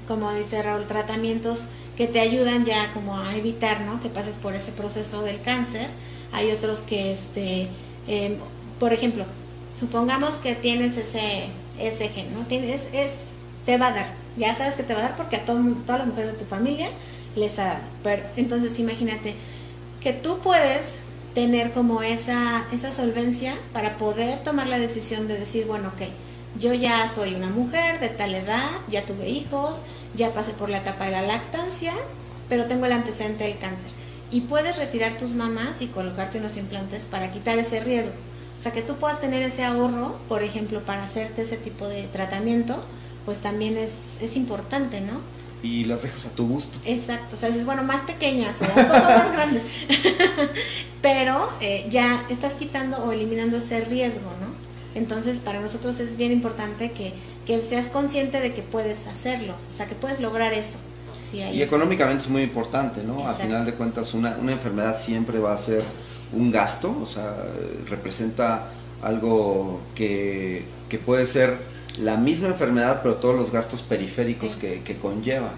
como 0.07 0.33
dice 0.33 0.61
Raúl, 0.61 0.87
tratamientos 0.87 1.59
que 1.95 2.07
te 2.07 2.19
ayudan 2.19 2.65
ya 2.65 2.91
como 2.93 3.17
a 3.17 3.35
evitar, 3.35 3.81
¿no? 3.81 4.01
Que 4.01 4.09
pases 4.09 4.35
por 4.35 4.55
ese 4.55 4.71
proceso 4.71 5.21
del 5.21 5.41
cáncer. 5.41 5.87
Hay 6.31 6.51
otros 6.51 6.79
que, 6.79 7.11
este, 7.11 7.67
em, 8.07 8.35
por 8.79 8.93
ejemplo, 8.93 9.25
supongamos 9.79 10.35
que 10.35 10.55
tienes 10.55 10.97
ese, 10.97 11.45
ese 11.79 12.09
gen, 12.09 12.33
¿no? 12.33 12.45
Tienes, 12.45 12.87
es, 12.93 13.34
te 13.65 13.77
va 13.77 13.87
a 13.87 13.91
dar, 13.91 14.07
ya 14.37 14.55
sabes 14.55 14.75
que 14.75 14.83
te 14.83 14.93
va 14.93 14.99
a 14.99 15.03
dar 15.03 15.17
porque 15.17 15.37
a 15.37 15.45
todas 15.45 15.99
las 15.99 16.07
mujeres 16.07 16.33
de 16.33 16.39
tu 16.39 16.45
familia 16.45 16.89
les 17.35 17.59
ha 17.59 17.65
dado. 17.65 17.79
Pero 18.03 18.23
entonces 18.35 18.79
imagínate 18.79 19.35
que 20.01 20.13
tú 20.13 20.39
puedes 20.39 20.93
tener 21.33 21.71
como 21.71 22.01
esa, 22.01 22.65
esa 22.71 22.91
solvencia 22.93 23.55
para 23.73 23.97
poder 23.97 24.39
tomar 24.39 24.67
la 24.67 24.79
decisión 24.79 25.27
de 25.27 25.37
decir, 25.37 25.65
bueno, 25.65 25.89
ok, 25.89 26.07
yo 26.57 26.73
ya 26.73 27.09
soy 27.09 27.35
una 27.35 27.49
mujer 27.49 27.99
de 27.99 28.09
tal 28.09 28.33
edad, 28.33 28.69
ya 28.89 29.03
tuve 29.03 29.29
hijos, 29.29 29.81
ya 30.15 30.29
pasé 30.29 30.51
por 30.51 30.69
la 30.69 30.77
etapa 30.77 31.05
de 31.05 31.11
la 31.11 31.21
lactancia, 31.21 31.91
pero 32.47 32.65
tengo 32.65 32.85
el 32.85 32.93
antecedente 32.93 33.43
del 33.43 33.57
cáncer. 33.57 33.91
Y 34.31 34.41
puedes 34.41 34.77
retirar 34.77 35.17
tus 35.17 35.33
mamás 35.33 35.81
y 35.81 35.87
colocarte 35.87 36.39
unos 36.39 36.55
implantes 36.55 37.03
para 37.03 37.31
quitar 37.31 37.57
ese 37.57 37.81
riesgo. 37.81 38.13
O 38.57 38.61
sea, 38.61 38.71
que 38.71 38.81
tú 38.81 38.95
puedas 38.95 39.19
tener 39.19 39.43
ese 39.43 39.65
ahorro, 39.65 40.15
por 40.29 40.41
ejemplo, 40.41 40.79
para 40.81 41.03
hacerte 41.03 41.41
ese 41.41 41.57
tipo 41.57 41.87
de 41.87 42.03
tratamiento, 42.03 42.81
pues 43.25 43.39
también 43.39 43.77
es, 43.77 43.91
es 44.21 44.37
importante, 44.37 45.01
¿no? 45.01 45.19
Y 45.63 45.85
las 45.85 46.03
dejas 46.03 46.25
a 46.27 46.29
tu 46.29 46.47
gusto. 46.47 46.77
Exacto, 46.85 47.35
o 47.35 47.39
sea, 47.39 47.49
dices, 47.49 47.65
bueno, 47.65 47.83
más 47.83 48.01
pequeñas 48.01 48.61
o 48.61 48.65
un 48.65 48.87
poco 48.87 49.03
más 49.03 49.31
grandes, 49.33 49.63
pero 51.01 51.49
eh, 51.59 51.87
ya 51.89 52.23
estás 52.29 52.53
quitando 52.53 52.97
o 52.97 53.11
eliminando 53.11 53.57
ese 53.57 53.81
riesgo, 53.81 54.31
¿no? 54.41 54.53
Entonces, 54.93 55.37
para 55.37 55.59
nosotros 55.59 55.99
es 55.99 56.17
bien 56.17 56.31
importante 56.31 56.91
que, 56.91 57.13
que 57.45 57.65
seas 57.65 57.87
consciente 57.87 58.39
de 58.39 58.53
que 58.53 58.61
puedes 58.61 59.07
hacerlo, 59.07 59.55
o 59.69 59.73
sea, 59.73 59.87
que 59.87 59.95
puedes 59.95 60.19
lograr 60.19 60.53
eso. 60.53 60.77
y 61.33 61.61
económicamente 61.61 62.23
es 62.23 62.29
muy 62.29 62.43
importante, 62.43 63.03
¿no? 63.03 63.27
A 63.27 63.33
final 63.33 63.65
de 63.65 63.73
cuentas, 63.73 64.13
una, 64.13 64.37
una 64.39 64.53
enfermedad 64.53 64.97
siempre 64.97 65.39
va 65.39 65.53
a 65.53 65.57
ser 65.57 65.83
un 66.31 66.51
gasto, 66.51 66.95
o 67.01 67.05
sea, 67.05 67.35
representa 67.89 68.67
algo 69.01 69.81
que, 69.95 70.63
que 70.87 70.97
puede 70.97 71.25
ser 71.25 71.57
la 71.99 72.17
misma 72.17 72.49
enfermedad, 72.49 73.01
pero 73.03 73.15
todos 73.15 73.35
los 73.35 73.51
gastos 73.51 73.81
periféricos 73.81 74.55
que, 74.55 74.81
que 74.81 74.97
conlleva. 74.97 75.53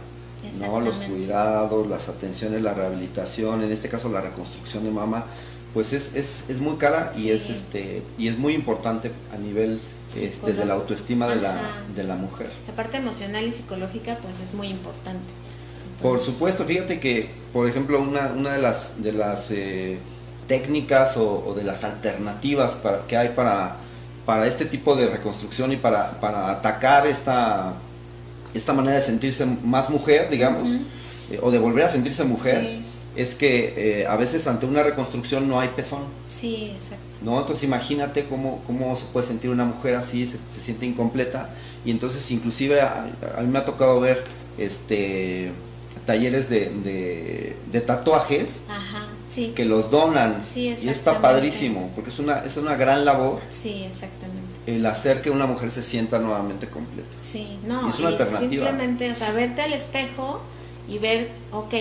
¿no? 0.59 0.79
Los 0.79 0.97
cuidados, 0.97 1.87
las 1.87 2.09
atenciones, 2.09 2.61
la 2.61 2.73
rehabilitación, 2.73 3.63
en 3.63 3.71
este 3.71 3.89
caso 3.89 4.09
la 4.09 4.21
reconstrucción 4.21 4.83
de 4.83 4.91
mama, 4.91 5.25
pues 5.73 5.93
es, 5.93 6.15
es, 6.15 6.45
es 6.47 6.61
muy 6.61 6.77
cara 6.77 7.11
y 7.15 7.29
es 7.29 7.49
este 7.49 8.01
y 8.17 8.29
es 8.29 8.37
muy 8.37 8.53
importante 8.53 9.11
a 9.33 9.37
nivel 9.37 9.79
este, 10.15 10.53
de 10.53 10.65
la 10.65 10.75
autoestima 10.75 11.27
de 11.27 11.35
la, 11.35 11.83
de 11.95 12.03
la 12.03 12.15
mujer. 12.15 12.49
La 12.67 12.75
parte 12.75 12.97
emocional 12.97 13.45
y 13.45 13.51
psicológica 13.51 14.17
pues 14.21 14.39
es 14.39 14.53
muy 14.53 14.67
importante. 14.67 15.25
por 16.01 16.19
supuesto, 16.19 16.65
fíjate 16.65 16.99
que, 16.99 17.29
por 17.51 17.67
ejemplo, 17.67 18.01
una, 18.01 18.27
una 18.27 18.53
de 18.53 18.61
las, 18.61 19.03
de 19.03 19.11
las 19.11 19.51
eh, 19.51 19.97
técnicas 20.47 21.17
o, 21.17 21.45
o, 21.45 21.53
de 21.53 21.63
las 21.63 21.83
alternativas 21.83 22.75
para, 22.75 23.05
que 23.05 23.17
hay 23.17 23.29
para 23.29 23.77
para 24.27 24.45
este 24.45 24.65
tipo 24.65 24.97
de 24.97 25.07
reconstrucción 25.07 25.71
y 25.71 25.77
para, 25.77 26.19
para 26.19 26.51
atacar 26.51 27.07
esta, 27.07 27.75
esta 28.53 28.73
manera 28.73 28.97
de 28.97 29.01
sentirse 29.01 29.45
más 29.45 29.89
mujer, 29.89 30.29
digamos, 30.29 30.69
eh, 31.31 31.39
o 31.41 31.49
de 31.49 31.57
volver 31.59 31.85
a 31.85 31.89
sentirse 31.89 32.25
mujer, 32.25 32.81
es 33.15 33.35
que 33.35 34.01
eh, 34.01 34.05
a 34.05 34.17
veces 34.17 34.45
ante 34.47 34.65
una 34.65 34.83
reconstrucción 34.83 35.47
no 35.47 35.61
hay 35.61 35.69
pezón. 35.69 36.01
Sí, 36.29 36.71
exacto. 36.73 36.97
¿no? 37.21 37.39
Entonces 37.39 37.63
imagínate 37.63 38.25
cómo, 38.25 38.61
cómo 38.67 38.97
se 38.97 39.05
puede 39.05 39.25
sentir 39.25 39.49
una 39.49 39.63
mujer 39.63 39.95
así, 39.95 40.27
se, 40.27 40.39
siente 40.59 40.85
incompleta, 40.85 41.49
y 41.85 41.91
entonces 41.91 42.29
inclusive 42.29 42.81
a, 42.81 43.07
mí 43.39 43.47
me 43.47 43.59
ha 43.59 43.65
tocado 43.65 44.01
ver 44.01 44.25
este 44.57 45.53
talleres 46.05 46.49
de, 46.49 47.55
de, 47.71 47.79
tatuajes. 47.79 48.63
Ajá 48.67 49.07
que 49.55 49.65
los 49.65 49.91
donan. 49.91 50.41
y 50.55 50.69
está 50.89 51.21
padrísimo, 51.21 51.91
porque 51.95 52.09
es 52.09 52.19
una, 52.19 52.39
es 52.39 52.57
una 52.57 52.75
gran 52.75 53.05
labor. 53.05 53.39
Sí, 53.49 53.83
exactamente. 53.83 54.47
El 54.65 54.85
hacer 54.85 55.21
que 55.21 55.29
una 55.29 55.45
mujer 55.45 55.71
se 55.71 55.81
sienta 55.81 56.19
nuevamente 56.19 56.67
completa. 56.67 57.09
Sí, 57.23 57.57
no, 57.65 57.89
es 57.89 57.99
una 57.99 58.09
alternativa. 58.09 58.67
Simplemente, 58.67 59.11
o 59.11 59.15
sea, 59.15 59.31
verte 59.31 59.61
al 59.61 59.73
espejo 59.73 60.41
y 60.89 60.97
ver, 60.97 61.29
ok, 61.51 61.73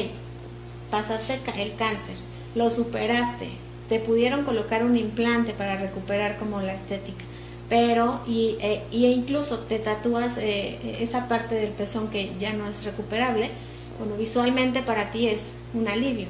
pasaste 0.90 1.40
el 1.56 1.75
cáncer, 1.75 2.16
lo 2.54 2.70
superaste, 2.70 3.48
te 3.88 3.98
pudieron 3.98 4.44
colocar 4.44 4.84
un 4.84 4.96
implante 4.96 5.52
para 5.52 5.76
recuperar 5.76 6.38
como 6.38 6.60
la 6.60 6.75
estética, 6.75 7.25
pero, 7.68 8.20
y, 8.26 8.56
e, 8.60 8.82
incluso 8.92 9.58
te 9.60 9.78
tatúas 9.78 10.38
eh, 10.38 10.98
esa 11.00 11.28
parte 11.28 11.56
del 11.56 11.70
pezón 11.70 12.08
que 12.08 12.32
ya 12.38 12.52
no 12.52 12.68
es 12.68 12.84
recuperable, 12.84 13.50
bueno, 13.98 14.14
visualmente 14.16 14.82
para 14.82 15.10
ti 15.10 15.26
es 15.26 15.54
un 15.75 15.88
alivio. 15.88 16.28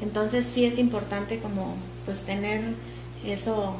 Entonces 0.00 0.46
sí 0.52 0.64
es 0.64 0.78
importante 0.78 1.38
como 1.38 1.76
pues 2.04 2.22
tener 2.22 2.62
eso 3.24 3.76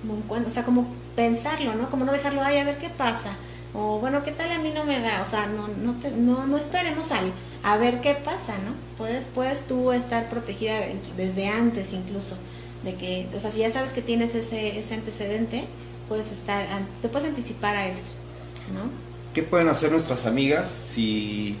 como 0.00 0.14
un 0.14 0.22
cuento, 0.22 0.48
o 0.48 0.52
sea, 0.52 0.64
como 0.64 0.86
pensarlo, 1.16 1.74
¿no? 1.74 1.90
Como 1.90 2.04
no 2.04 2.12
dejarlo, 2.12 2.42
ahí 2.42 2.58
a 2.58 2.64
ver 2.64 2.78
qué 2.78 2.88
pasa. 2.88 3.32
O 3.74 3.98
bueno, 3.98 4.24
¿qué 4.24 4.32
tal 4.32 4.50
a 4.50 4.58
mí 4.58 4.72
no 4.74 4.84
me 4.84 5.00
da? 5.00 5.22
O 5.22 5.26
sea, 5.26 5.46
no, 5.46 5.68
no, 5.68 5.94
no, 6.16 6.46
no 6.46 6.56
esperemos 6.56 7.12
a, 7.12 7.20
a 7.62 7.76
ver 7.76 8.00
qué 8.00 8.14
pasa, 8.14 8.54
¿no? 8.64 8.72
Puedes, 8.96 9.24
puedes 9.24 9.66
tú 9.66 9.92
estar 9.92 10.28
protegida 10.30 10.74
desde 11.16 11.48
antes 11.48 11.92
incluso, 11.92 12.36
de 12.84 12.94
que, 12.94 13.26
o 13.36 13.40
sea, 13.40 13.50
si 13.50 13.60
ya 13.60 13.70
sabes 13.70 13.90
que 13.90 14.00
tienes 14.00 14.34
ese, 14.34 14.78
ese 14.78 14.94
antecedente, 14.94 15.64
puedes 16.08 16.32
estar, 16.32 16.66
te 17.02 17.08
puedes 17.08 17.28
anticipar 17.28 17.76
a 17.76 17.88
eso, 17.88 18.10
¿no? 18.72 18.90
¿Qué 19.34 19.42
pueden 19.42 19.68
hacer 19.68 19.92
nuestras 19.92 20.24
amigas 20.24 20.68
si, 20.70 21.56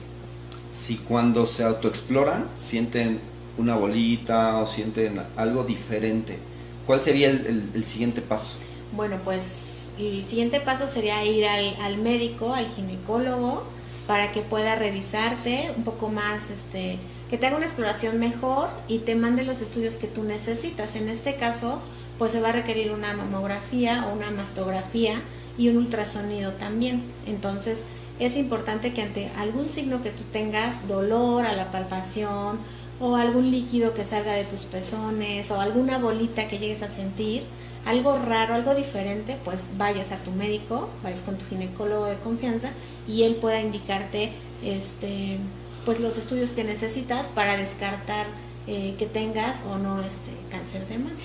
si 0.72 0.96
cuando 0.96 1.46
se 1.46 1.64
autoexploran 1.64 2.46
sienten 2.58 3.20
una 3.58 3.76
bolita 3.76 4.56
o 4.58 4.66
sienten 4.66 5.20
algo 5.36 5.64
diferente, 5.64 6.38
¿cuál 6.86 7.00
sería 7.00 7.28
el, 7.28 7.84
siguiente 7.84 8.22
paso? 8.22 8.54
Bueno, 8.92 9.16
pues 9.24 9.88
el 9.98 10.26
siguiente 10.26 10.60
paso 10.60 10.88
sería 10.88 11.24
ir 11.24 11.44
al, 11.46 11.98
médico, 11.98 12.54
al 12.54 12.66
ginecólogo, 12.68 13.64
para 14.06 14.32
que 14.32 14.40
pueda 14.40 14.74
revisarte 14.74 15.70
un 15.76 15.84
poco 15.84 16.08
más, 16.08 16.50
este, 16.50 16.98
que 17.28 17.36
te 17.36 17.46
haga 17.46 17.56
una 17.56 17.66
exploración 17.66 18.18
mejor 18.18 18.70
y 18.86 19.00
te 19.00 19.14
mande 19.14 19.44
los 19.44 19.60
estudios 19.60 19.94
que 19.94 20.06
tú 20.06 20.22
necesitas. 20.22 20.96
En 20.96 21.10
este 21.10 21.34
caso, 21.34 21.82
pues 22.16 22.32
se 22.32 22.40
va 22.40 22.48
a 22.48 22.52
requerir 22.52 22.92
una 22.92 23.12
mamografía 23.12 24.06
o 24.06 24.16
una 24.16 24.30
mastografía 24.30 25.20
y 25.58 25.68
un 25.68 25.76
ultrasonido 25.76 26.52
también. 26.52 27.02
Entonces, 27.26 27.82
es 28.18 28.36
importante 28.36 28.92
que 28.92 29.02
ante 29.02 29.30
algún 29.36 29.68
signo 29.68 30.02
que 30.02 30.10
tú 30.10 30.22
tengas, 30.32 30.88
dolor 30.88 31.44
a 31.44 31.52
la 31.52 31.70
palpación 31.70 32.58
o 33.00 33.16
algún 33.16 33.50
líquido 33.50 33.94
que 33.94 34.04
salga 34.04 34.32
de 34.32 34.44
tus 34.44 34.62
pezones 34.62 35.50
o 35.50 35.60
alguna 35.60 35.98
bolita 35.98 36.48
que 36.48 36.58
llegues 36.58 36.82
a 36.82 36.88
sentir, 36.88 37.42
algo 37.86 38.18
raro, 38.18 38.54
algo 38.54 38.74
diferente, 38.74 39.36
pues 39.44 39.64
vayas 39.76 40.12
a 40.12 40.16
tu 40.16 40.32
médico, 40.32 40.88
vayas 41.02 41.22
con 41.22 41.36
tu 41.36 41.44
ginecólogo 41.46 42.06
de 42.06 42.16
confianza 42.16 42.70
y 43.06 43.22
él 43.22 43.36
pueda 43.36 43.60
indicarte 43.60 44.32
este 44.64 45.38
pues 45.84 46.00
los 46.00 46.18
estudios 46.18 46.50
que 46.50 46.64
necesitas 46.64 47.26
para 47.28 47.56
descartar 47.56 48.26
eh, 48.66 48.94
que 48.98 49.06
tengas 49.06 49.62
o 49.70 49.78
no 49.78 50.02
este 50.02 50.32
cáncer 50.50 50.86
de 50.86 50.98
mama. 50.98 51.16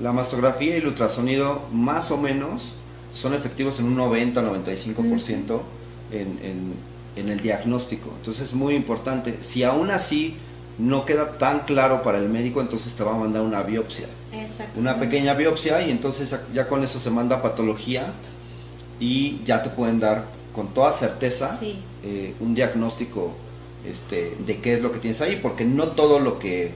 La 0.00 0.12
mastografía 0.12 0.74
y 0.74 0.78
el 0.78 0.86
ultrasonido 0.86 1.60
más 1.70 2.10
o 2.10 2.16
menos 2.16 2.76
son 3.12 3.34
efectivos 3.34 3.78
en 3.80 3.86
un 3.86 3.98
90-95% 3.98 5.60
en, 6.12 6.38
en, 7.16 7.28
el 7.28 7.40
diagnóstico. 7.40 8.10
Entonces 8.16 8.48
es 8.48 8.54
muy 8.54 8.74
importante. 8.74 9.36
Si 9.42 9.62
aún 9.62 9.90
así 9.90 10.36
no 10.80 11.04
queda 11.04 11.36
tan 11.38 11.60
claro 11.60 12.02
para 12.02 12.18
el 12.18 12.28
médico, 12.28 12.60
entonces 12.60 12.94
te 12.94 13.04
va 13.04 13.12
a 13.12 13.18
mandar 13.18 13.42
una 13.42 13.62
biopsia. 13.62 14.06
Una 14.76 14.98
pequeña 14.98 15.34
biopsia 15.34 15.86
y 15.86 15.90
entonces 15.90 16.34
ya 16.54 16.68
con 16.68 16.82
eso 16.82 16.98
se 16.98 17.10
manda 17.10 17.42
patología 17.42 18.12
y 18.98 19.40
ya 19.44 19.62
te 19.62 19.70
pueden 19.70 20.00
dar 20.00 20.24
con 20.54 20.68
toda 20.68 20.92
certeza 20.92 21.58
eh, 22.02 22.34
un 22.40 22.54
diagnóstico 22.54 23.34
este, 23.84 24.36
de 24.46 24.58
qué 24.58 24.74
es 24.74 24.82
lo 24.82 24.92
que 24.92 24.98
tienes 24.98 25.20
ahí, 25.20 25.38
porque 25.40 25.64
no 25.64 25.88
todo 25.88 26.18
lo 26.18 26.38
que, 26.38 26.72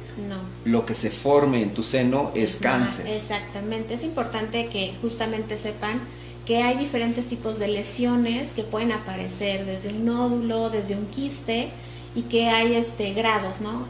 lo 0.64 0.86
que 0.86 0.94
se 0.94 1.10
forme 1.10 1.62
en 1.62 1.72
tu 1.72 1.82
seno 1.82 2.30
es 2.34 2.56
cáncer. 2.56 3.06
exactamente, 3.06 3.94
es 3.94 4.02
importante 4.02 4.66
que 4.66 4.94
justamente 5.02 5.58
sepan 5.58 6.00
que 6.46 6.62
hay 6.62 6.76
diferentes 6.76 7.26
tipos 7.26 7.58
de 7.58 7.68
lesiones 7.68 8.52
que 8.52 8.62
pueden 8.62 8.92
aparecer 8.92 9.64
desde 9.64 9.90
un 9.90 10.04
nódulo, 10.04 10.68
desde 10.68 10.94
un 10.94 11.06
quiste 11.06 11.70
y 12.14 12.22
que 12.22 12.48
hay 12.48 12.74
este, 12.74 13.12
grados, 13.12 13.60
¿no? 13.60 13.86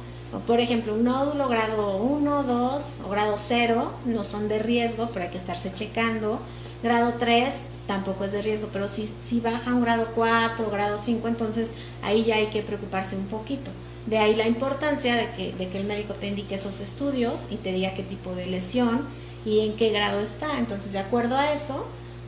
Por 0.47 0.59
ejemplo, 0.61 0.95
un 0.95 1.05
nódulo 1.05 1.49
grado 1.49 1.97
1, 1.97 2.43
2 2.43 2.83
o 3.07 3.09
grado 3.09 3.37
0 3.39 3.93
no 4.07 4.25
son 4.25 4.49
de 4.49 4.59
riesgo, 4.59 5.09
pero 5.13 5.27
hay 5.27 5.31
que 5.31 5.39
estarse 5.39 5.73
checando. 5.73 6.41
Grado 6.83 7.15
3 7.19 7.55
tampoco 7.87 8.25
es 8.25 8.33
de 8.33 8.43
riesgo, 8.43 8.69
pero 8.73 8.89
si, 8.89 9.09
si 9.25 9.41
baja 9.41 9.73
un 9.73 9.83
grado 9.83 10.09
4 10.15 10.67
o 10.67 10.71
grado 10.71 10.99
5, 11.03 11.29
entonces 11.29 11.71
ahí 12.03 12.25
ya 12.25 12.37
hay 12.37 12.47
que 12.47 12.63
preocuparse 12.63 13.15
un 13.15 13.27
poquito. 13.27 13.71
De 14.07 14.19
ahí 14.19 14.35
la 14.35 14.49
importancia 14.49 15.15
de 15.15 15.31
que, 15.31 15.53
de 15.53 15.69
que 15.69 15.79
el 15.79 15.87
médico 15.87 16.15
te 16.15 16.27
indique 16.27 16.57
esos 16.57 16.81
estudios 16.81 17.35
y 17.51 17.57
te 17.57 17.73
diga 17.73 17.95
qué 17.95 18.03
tipo 18.03 18.35
de 18.35 18.47
lesión 18.47 19.03
y 19.47 19.61
en 19.61 19.77
qué 19.77 19.91
grado 19.91 20.21
está. 20.21 20.59
Entonces, 20.59 20.93
de 20.93 20.99
acuerdo 20.99 21.37
a 21.37 21.53
eso, 21.53 21.87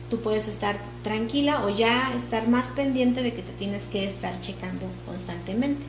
tú 0.09 0.21
puedes 0.21 0.47
estar 0.47 0.79
tranquila 1.07 1.63
o 1.65 1.69
ya 1.69 2.13
estar 2.15 2.47
más 2.47 2.67
pendiente 2.67 3.23
de 3.23 3.33
que 3.33 3.41
te 3.41 3.53
tienes 3.53 3.83
que 3.83 4.05
estar 4.05 4.39
checando 4.41 4.85
constantemente. 5.05 5.83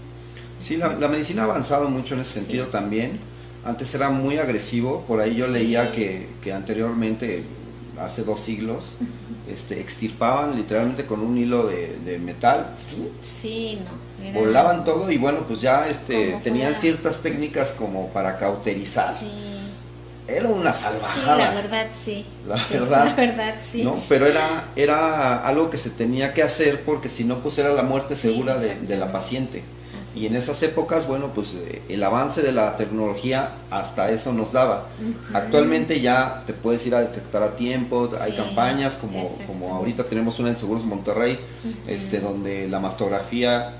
Sí, 0.61 0.77
la, 0.77 0.91
medicina 1.09 1.43
ha 1.43 1.45
avanzado 1.47 1.89
mucho 1.89 2.15
en 2.15 2.21
ese 2.21 2.41
sentido 2.41 2.67
también. 2.67 3.19
Antes 3.65 3.95
era 3.95 4.11
muy 4.11 4.39
agresivo, 4.39 5.05
por 5.07 5.21
ahí 5.21 5.35
yo 5.35 5.49
leía 5.49 5.93
que, 5.93 6.29
que 6.43 6.53
anteriormente 6.53 7.43
hace 8.01 8.23
dos 8.23 8.41
siglos, 8.41 8.93
este, 9.53 9.81
extirpaban 9.81 10.57
literalmente 10.57 11.05
con 11.05 11.21
un 11.21 11.37
hilo 11.37 11.67
de, 11.67 12.21
metal. 12.25 12.69
Sí, 13.23 13.79
no. 13.85 14.41
Volaban 14.41 14.85
todo 14.85 15.11
y 15.11 15.19
bueno, 15.19 15.45
pues 15.47 15.61
ya 15.61 15.89
este, 15.89 16.39
tenían 16.43 16.75
ciertas 16.75 17.23
técnicas 17.23 17.71
como 17.71 18.09
para 18.09 18.37
cauterizar. 18.39 19.15
Era 20.29 20.49
una 20.49 20.73
salvajada. 20.73 21.37
Sí, 21.37 21.43
la 21.43 21.55
verdad, 21.55 21.87
sí. 22.05 22.27
La 22.47 22.65
verdad. 22.71 23.05
La 23.07 23.15
verdad, 23.15 23.55
sí. 23.65 23.83
¿no? 23.83 24.03
Pero 24.09 24.27
era, 24.27 24.67
era 24.77 25.45
algo 25.47 25.71
que 25.71 25.79
se 25.79 25.91
tenía 25.91 26.35
que 26.35 26.43
hacer 26.43 26.83
porque 26.83 27.09
si 27.09 27.25
no, 27.25 27.39
pues 27.39 27.59
era 27.59 27.71
la 27.71 27.83
muerte 27.83 28.15
segura 28.15 28.59
de 28.59 28.97
la 28.97 29.11
paciente. 29.11 29.63
Y 30.19 30.27
en 30.27 30.35
esas 30.35 30.61
épocas, 30.65 31.07
bueno, 31.07 31.31
pues 31.33 31.55
eh, 31.55 31.83
el 31.89 32.03
avance 32.03 32.43
de 32.43 32.51
la 32.51 32.77
tecnología 32.77 33.51
hasta 33.71 34.11
eso 34.11 34.33
nos 34.33 34.53
daba. 34.53 34.87
Actualmente 35.33 36.01
ya 36.01 36.43
te 36.45 36.53
puedes 36.53 36.85
ir 36.87 36.95
a 36.95 37.01
detectar 37.01 37.43
a 37.43 37.55
tiempo, 37.55 38.11
hay 38.21 38.33
campañas 38.33 38.97
como, 38.97 39.29
como 39.47 39.77
ahorita 39.77 40.05
tenemos 40.05 40.39
una 40.41 40.49
en 40.49 40.57
Seguros 40.57 40.85
Monterrey, 40.85 41.39
este, 41.87 42.19
donde 42.21 42.67
la 42.69 42.81
mastografía 42.81 43.75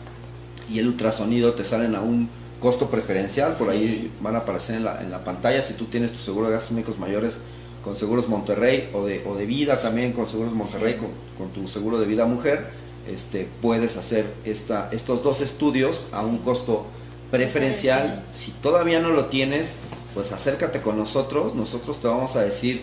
y 0.71 0.79
el 0.79 0.89
ultrasonido 0.89 1.55
te 1.55 1.65
salen 1.65 1.95
a 1.97 2.03
un 2.03 2.29
costo 2.61 2.89
preferencial, 2.89 3.55
por 3.55 3.71
ahí 3.71 4.11
van 4.21 4.35
a 4.35 4.39
aparecer 4.39 4.77
en 4.77 4.85
la, 4.85 5.01
en 5.01 5.11
la 5.11 5.25
pantalla, 5.25 5.63
si 5.63 5.75
tú 5.75 5.87
tienes 5.87 6.13
tu 6.13 6.19
seguro 6.19 6.47
de 6.47 6.55
gastos 6.55 6.73
médicos 6.73 6.99
mayores 6.99 7.39
con 7.83 7.95
Seguros 7.97 8.29
Monterrey 8.29 8.91
o 8.93 9.07
de, 9.07 9.23
o 9.27 9.35
de 9.37 9.47
vida 9.47 9.81
también 9.81 10.13
con 10.13 10.27
Seguros 10.27 10.53
Monterrey, 10.53 10.97
con, 10.97 11.09
con 11.39 11.51
tu 11.51 11.69
seguro 11.69 12.01
de 12.01 12.07
vida 12.07 12.27
mujer, 12.27 12.67
este, 13.09 13.49
puedes 13.63 13.97
hacer 13.97 14.27
esta, 14.45 14.89
estos 14.93 15.23
dos 15.23 15.41
estudios 15.41 16.07
a 16.13 16.25
un 16.25 16.39
costo 16.39 16.87
preferencial. 17.31 18.25
Si 18.33 18.51
todavía 18.51 19.01
no 19.01 19.11
lo 19.11 19.27
tienes, 19.27 19.77
pues 20.15 20.33
acércate 20.33 20.81
con 20.81 20.99
nosotros, 20.99 21.55
nosotros 21.55 22.01
te 22.01 22.09
vamos 22.09 22.37
a 22.37 22.43
decir 22.43 22.83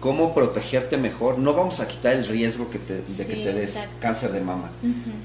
cómo 0.00 0.34
protegerte 0.34 0.96
mejor. 0.96 1.38
No 1.38 1.54
vamos 1.54 1.80
a 1.80 1.88
quitar 1.88 2.14
el 2.14 2.26
riesgo 2.26 2.70
que 2.70 2.78
te, 2.78 3.02
de 3.02 3.26
que 3.26 3.34
te 3.34 3.52
des 3.52 3.76
cáncer 4.00 4.32
de 4.32 4.40
mama. 4.40 4.70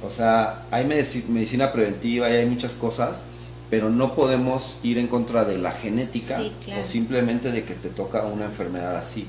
O 0.06 0.12
sea, 0.12 0.66
hay 0.72 0.86
medicina 0.86 1.72
preventiva 1.72 2.30
y 2.30 2.34
hay 2.34 2.46
muchas 2.46 2.74
cosas, 2.74 3.24
pero 3.72 3.90
no 3.90 4.16
podemos 4.16 4.78
ir 4.84 4.98
en 4.98 5.08
contra 5.08 5.46
de 5.46 5.58
la 5.58 5.72
genética 5.72 6.42
o 6.78 6.84
simplemente 6.84 7.54
de 7.54 7.64
que 7.64 7.74
te 7.74 7.88
toca 7.88 8.26
una 8.26 8.46
enfermedad 8.46 8.98
así. 8.98 9.26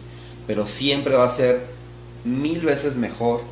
Pero 0.49 0.67
siempre 0.67 1.15
va 1.15 1.25
a 1.25 1.29
ser 1.29 1.65
mil 2.25 2.61
veces 2.61 2.97
mejor 2.97 3.43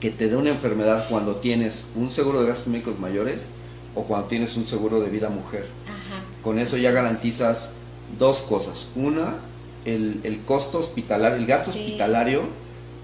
que 0.00 0.10
te 0.10 0.28
dé 0.28 0.36
una 0.36 0.50
enfermedad 0.50 1.06
cuando 1.08 1.36
tienes 1.36 1.84
un 1.96 2.10
seguro 2.10 2.42
de 2.42 2.48
gastos 2.48 2.66
médicos 2.68 2.98
mayores 2.98 3.46
o 3.94 4.02
cuando 4.02 4.28
tienes 4.28 4.58
un 4.58 4.66
seguro 4.66 5.00
de 5.00 5.08
vida 5.08 5.30
mujer. 5.30 5.66
Con 6.42 6.58
eso 6.58 6.76
ya 6.76 6.90
garantizas 6.90 7.70
dos 8.18 8.42
cosas. 8.42 8.88
Una, 8.94 9.36
el, 9.86 10.42
costo 10.44 10.80
hospitalario, 10.80 11.38
el 11.38 11.46
gasto 11.46 11.70
hospitalario 11.70 12.42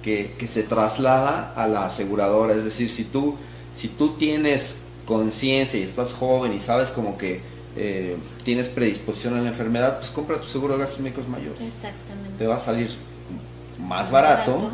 que, 0.03 0.35
se 0.47 0.65
traslada 0.65 1.55
a 1.57 1.67
la 1.67 1.87
aseguradora. 1.87 2.53
Es 2.53 2.65
decir, 2.65 2.91
si 2.91 3.05
tú, 3.05 3.37
si 3.75 3.89
tú 3.89 4.11
tienes 4.11 4.77
conciencia 5.07 5.79
y 5.79 5.83
estás 5.83 6.13
joven 6.13 6.53
y 6.53 6.61
sabes 6.61 6.91
como 6.91 7.19
que 7.19 7.41
eh, 7.77 8.17
tienes 8.45 8.69
predisposición 8.69 9.37
a 9.37 9.41
la 9.41 9.49
enfermedad, 9.49 9.99
pues 9.99 10.11
compra 10.11 10.41
tu 10.41 10.49
seguro 10.49 10.75
de 10.75 10.81
gastos 10.81 11.01
médicos 11.01 11.29
mayores. 11.29 11.61
Exactamente. 11.61 12.39
Te 12.39 12.47
va 12.47 12.57
a 12.57 12.59
salir 12.59 12.91
más 13.79 14.11
barato 14.11 14.71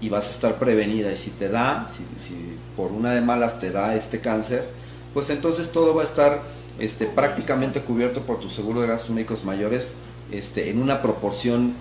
y 0.00 0.08
vas 0.08 0.28
a 0.28 0.30
estar 0.30 0.56
prevenida. 0.56 1.12
Y 1.12 1.16
si 1.16 1.30
te 1.30 1.48
da, 1.48 1.88
si, 1.94 2.56
por 2.76 2.92
una 2.92 3.12
de 3.12 3.20
malas 3.20 3.60
te 3.60 3.70
da 3.70 3.94
este 3.94 4.20
cáncer, 4.20 4.66
pues 5.12 5.28
entonces 5.30 5.70
todo 5.70 5.94
va 5.94 6.02
a 6.02 6.04
estar 6.04 6.40
este, 6.78 7.06
prácticamente 7.06 7.82
cubierto 7.82 8.22
por 8.22 8.40
tu 8.40 8.48
seguro 8.48 8.80
de 8.80 8.88
gastos 8.88 9.10
médicos 9.10 9.44
mayores 9.44 9.90
este, 10.32 10.70
en 10.70 10.80
una 10.80 11.02
proporción 11.02 11.74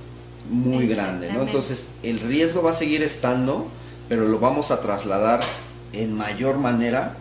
muy 0.50 0.88
grande. 0.88 1.32
¿no? 1.32 1.44
Entonces 1.44 1.88
el 2.04 2.20
riesgo 2.20 2.62
va 2.62 2.72
a 2.72 2.74
seguir 2.74 3.04
estando, 3.04 3.68
pero 4.10 4.28
lo 4.28 4.40
vamos 4.40 4.72
a 4.72 4.82
trasladar 4.82 5.40
en 5.94 6.14
mayor 6.14 6.58
manera 6.58 7.16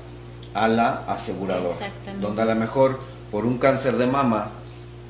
a 0.58 0.68
la 0.68 1.04
aseguradora. 1.06 1.90
Donde 2.20 2.42
a 2.42 2.44
lo 2.44 2.54
mejor 2.54 3.00
por 3.30 3.46
un 3.46 3.58
cáncer 3.58 3.96
de 3.96 4.06
mama 4.06 4.50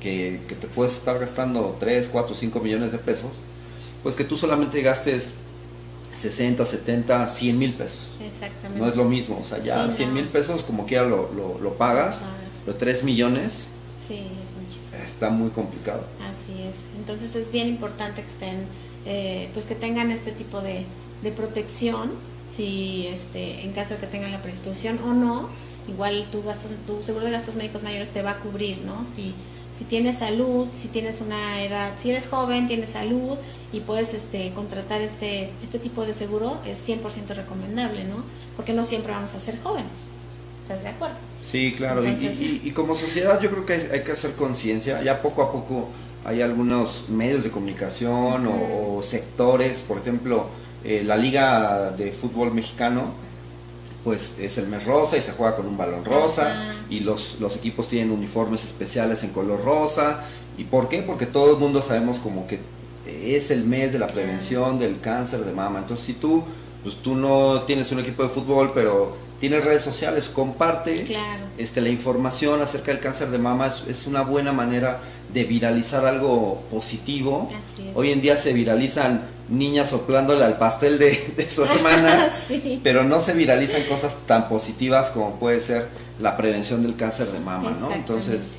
que, 0.01 0.41
que 0.49 0.55
te 0.55 0.67
puedes 0.67 0.95
estar 0.95 1.19
gastando 1.19 1.77
3, 1.81 2.09
4, 2.13 2.35
5 2.35 2.61
millones 2.61 2.93
de 2.93 2.99
pesos, 2.99 3.31
pues 4.03 4.15
que 4.17 4.25
tú 4.25 4.37
solamente 4.37 4.81
gastes 4.83 5.33
60, 6.13 6.65
70, 6.65 7.29
100 7.29 7.59
mil 7.59 7.75
pesos. 7.75 8.01
Exactamente. 8.21 8.81
No 8.81 8.89
es 8.89 8.97
lo 8.97 9.05
mismo, 9.05 9.39
o 9.41 9.45
sea, 9.45 9.63
ya 9.63 9.89
100 9.89 10.13
mil 10.13 10.27
pesos 10.27 10.63
como 10.63 10.87
quiera 10.87 11.05
lo, 11.05 11.31
lo, 11.33 11.75
pagas, 11.75 12.25
pero 12.65 12.77
3 12.77 13.05
millones 13.05 13.69
sí, 14.07 14.27
es 14.43 14.53
muchísimo. 14.61 15.03
está 15.03 15.31
muy 15.31 15.51
complicado. 15.51 16.03
Así 16.21 16.63
es, 16.63 16.77
entonces 16.99 17.35
es 17.37 17.53
bien 17.53 17.69
importante 17.69 18.23
que 18.23 18.29
estén, 18.29 18.67
eh, 19.07 19.49
pues 19.53 19.65
que 19.65 19.75
tengan 19.75 20.11
este 20.11 20.33
tipo 20.33 20.61
de, 20.61 20.85
de 21.23 21.33
protección, 21.33 22.11
si 22.55 23.07
este, 23.07 23.63
en 23.63 23.73
caso 23.73 23.95
de 23.95 24.01
que 24.01 24.07
tengan 24.07 24.33
la 24.33 24.43
predisposición 24.43 24.99
o 25.05 25.13
no, 25.13 25.49
igual 25.89 26.27
tu, 26.31 26.43
gastos, 26.43 26.73
tu 26.87 27.03
seguro 27.03 27.25
de 27.25 27.33
gastos 27.33 27.55
médicos 27.55 27.83
mayores 27.83 28.11
te 28.11 28.23
va 28.23 28.33
a 28.33 28.37
cubrir, 28.39 28.79
¿no? 28.85 29.07
Si, 29.17 29.35
si 29.79 29.85
tienes 29.85 30.19
salud, 30.19 30.67
si 30.81 30.89
tienes 30.89 31.21
una 31.21 31.63
edad, 31.63 31.93
si 32.03 32.11
eres 32.11 32.27
joven, 32.27 32.67
tienes 32.67 32.91
salud 32.91 33.39
y 33.73 33.81
puedes 33.81 34.13
este, 34.13 34.53
contratar 34.53 35.01
este, 35.01 35.51
este 35.63 35.79
tipo 35.79 36.05
de 36.05 36.15
seguro, 36.15 36.59
es 36.67 36.87
100% 36.89 37.35
recomendable, 37.35 38.05
¿no? 38.05 38.25
Porque 38.57 38.73
no 38.73 38.85
siempre 38.85 39.13
vamos 39.13 39.35
a 39.35 39.41
ser 39.41 39.61
jóvenes. 39.61 39.93
¿Estás 40.63 40.83
de 40.83 40.89
acuerdo? 40.89 41.17
Sí, 41.43 41.73
claro. 41.75 42.03
y, 42.05 42.71
como 42.73 42.95
sociedad 42.95 43.41
yo 43.41 43.51
creo 43.51 43.65
que 43.65 43.73
hay, 43.73 44.03
que 44.03 44.13
hacer 44.13 44.33
conciencia. 44.33 45.03
Ya 45.03 45.23
poco 45.23 45.43
a 45.43 45.51
poco 45.51 45.89
hay 46.25 46.43
algunos 46.43 47.05
medios 47.09 47.45
de 47.45 47.51
comunicación 47.51 48.47
o, 48.47 49.03
sectores, 49.03 49.81
por 49.81 49.99
ejemplo, 49.99 50.49
eh, 50.85 51.03
la 51.05 51.17
Liga 51.17 51.91
de 51.91 52.13
Fútbol 52.13 52.53
Mexicano 52.53 53.13
pues 54.05 54.37
es 54.39 54.57
el 54.59 54.69
mes 54.69 54.85
rosa 54.87 55.17
y 55.17 55.21
se 55.23 55.33
juega 55.33 55.57
con 55.57 55.67
un 55.67 55.77
balón 55.77 56.05
rosa 56.05 56.55
y 56.89 57.01
los, 57.01 57.37
los 57.41 57.57
equipos 57.57 57.89
tienen 57.89 58.11
uniformes 58.11 58.65
especiales 58.65 59.23
en 59.25 59.31
color 59.31 59.63
rosa. 59.65 60.21
¿Y 60.57 60.65
por 60.65 60.89
qué? 60.89 61.03
Porque 61.03 61.27
todo 61.27 61.53
el 61.55 61.59
mundo 61.59 61.83
sabemos 61.83 62.19
como 62.19 62.47
que 62.47 62.61
es 63.07 63.51
el 63.51 63.65
mes 63.65 63.93
de 63.93 63.99
la 63.99 64.07
prevención 64.07 64.79
del 64.79 65.01
cáncer 65.01 65.41
de 65.45 65.53
mama. 65.53 65.81
Entonces 65.81 66.07
si 66.07 66.13
tú, 66.15 66.43
pues 66.83 66.97
tú 66.97 67.17
no 67.17 67.63
tienes 67.63 67.91
un 67.93 68.01
equipo 68.01 68.23
de 68.23 68.29
fútbol, 68.31 68.71
pero 68.75 69.17
tienes 69.41 69.65
redes 69.65 69.83
sociales, 69.83 70.29
comparte 70.31 71.05
Claro. 71.05 71.45
este, 71.59 71.81
la 71.81 71.91
información 71.91 72.63
acerca 72.63 72.93
del 72.93 73.01
cáncer 73.01 73.31
de 73.31 73.39
mama, 73.39 73.67
es, 73.67 73.85
es 73.89 74.07
una 74.07 74.23
buena 74.23 74.53
manera 74.53 75.01
de 75.33 75.45
viralizar 75.45 76.07
algo 76.07 76.63
positivo. 76.71 77.49
Hoy 77.95 78.11
en 78.13 78.21
día 78.21 78.37
se 78.37 78.53
viralizan 78.53 79.23
niñas 79.49 79.91
soplándole 79.91 80.45
al 80.45 80.59
pastel 80.59 80.99
de, 80.99 81.33
de 81.37 81.49
su 81.49 81.65
hermana, 81.65 82.31
sí. 82.49 82.81
pero 82.83 83.05
no 83.05 83.21
se 83.21 83.33
viralizan 83.33 83.85
cosas 83.85 84.17
tan 84.27 84.49
positivas 84.49 85.11
como 85.11 85.37
puede 85.37 85.61
ser 85.61 85.89
la 86.21 86.37
prevención 86.37 86.83
del 86.83 86.97
cáncer 86.97 87.29
de 87.29 87.41
mama, 87.41 87.73
¿no? 87.81 87.93
Entonces, 87.93 88.51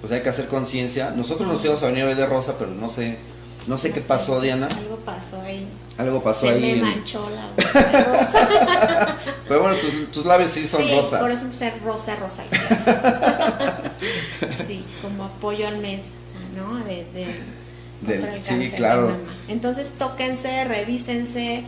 pues 0.00 0.12
hay 0.12 0.22
que 0.22 0.28
hacer 0.28 0.46
conciencia. 0.46 1.10
Nosotros 1.10 1.48
nos 1.48 1.62
íbamos 1.64 1.82
a 1.82 1.86
venir 1.86 2.04
hoy 2.04 2.14
de 2.14 2.26
rosa, 2.26 2.54
pero 2.58 2.70
no 2.70 2.88
sé, 2.88 3.18
no 3.66 3.76
sé 3.76 3.90
qué 3.92 4.00
pasó, 4.00 4.40
Diana. 4.40 4.68
Algo 4.76 4.96
pasó 4.96 5.40
ahí. 5.42 5.66
Algo 5.98 6.22
pasó 6.22 6.46
Se 6.46 6.52
ahí. 6.52 6.60
me 6.76 6.82
manchó 6.82 7.28
la 7.30 7.48
rosa. 8.04 9.16
Pero 9.48 9.62
bueno, 9.62 9.76
tus, 9.76 10.12
tus 10.12 10.24
labios 10.24 10.50
sí 10.50 10.66
son 10.66 10.84
sí, 10.84 10.94
rosas. 10.94 11.20
por 11.20 11.30
eso 11.30 11.42
ser 11.52 11.74
rosa, 11.84 12.14
rosa. 12.16 12.44
sí, 14.66 14.84
como 15.02 15.24
apoyo 15.24 15.66
al 15.66 15.78
mes, 15.78 16.04
¿no? 16.56 16.76
De, 16.84 17.04
de, 17.12 17.40
Del- 18.00 18.20
contra 18.20 18.34
el 18.36 18.42
sí, 18.42 18.48
cáncer 18.50 18.70
de 18.70 18.76
claro. 18.76 19.02
mama. 19.02 19.16
Entonces, 19.48 19.90
tóquense, 19.98 20.64
revísense, 20.64 21.62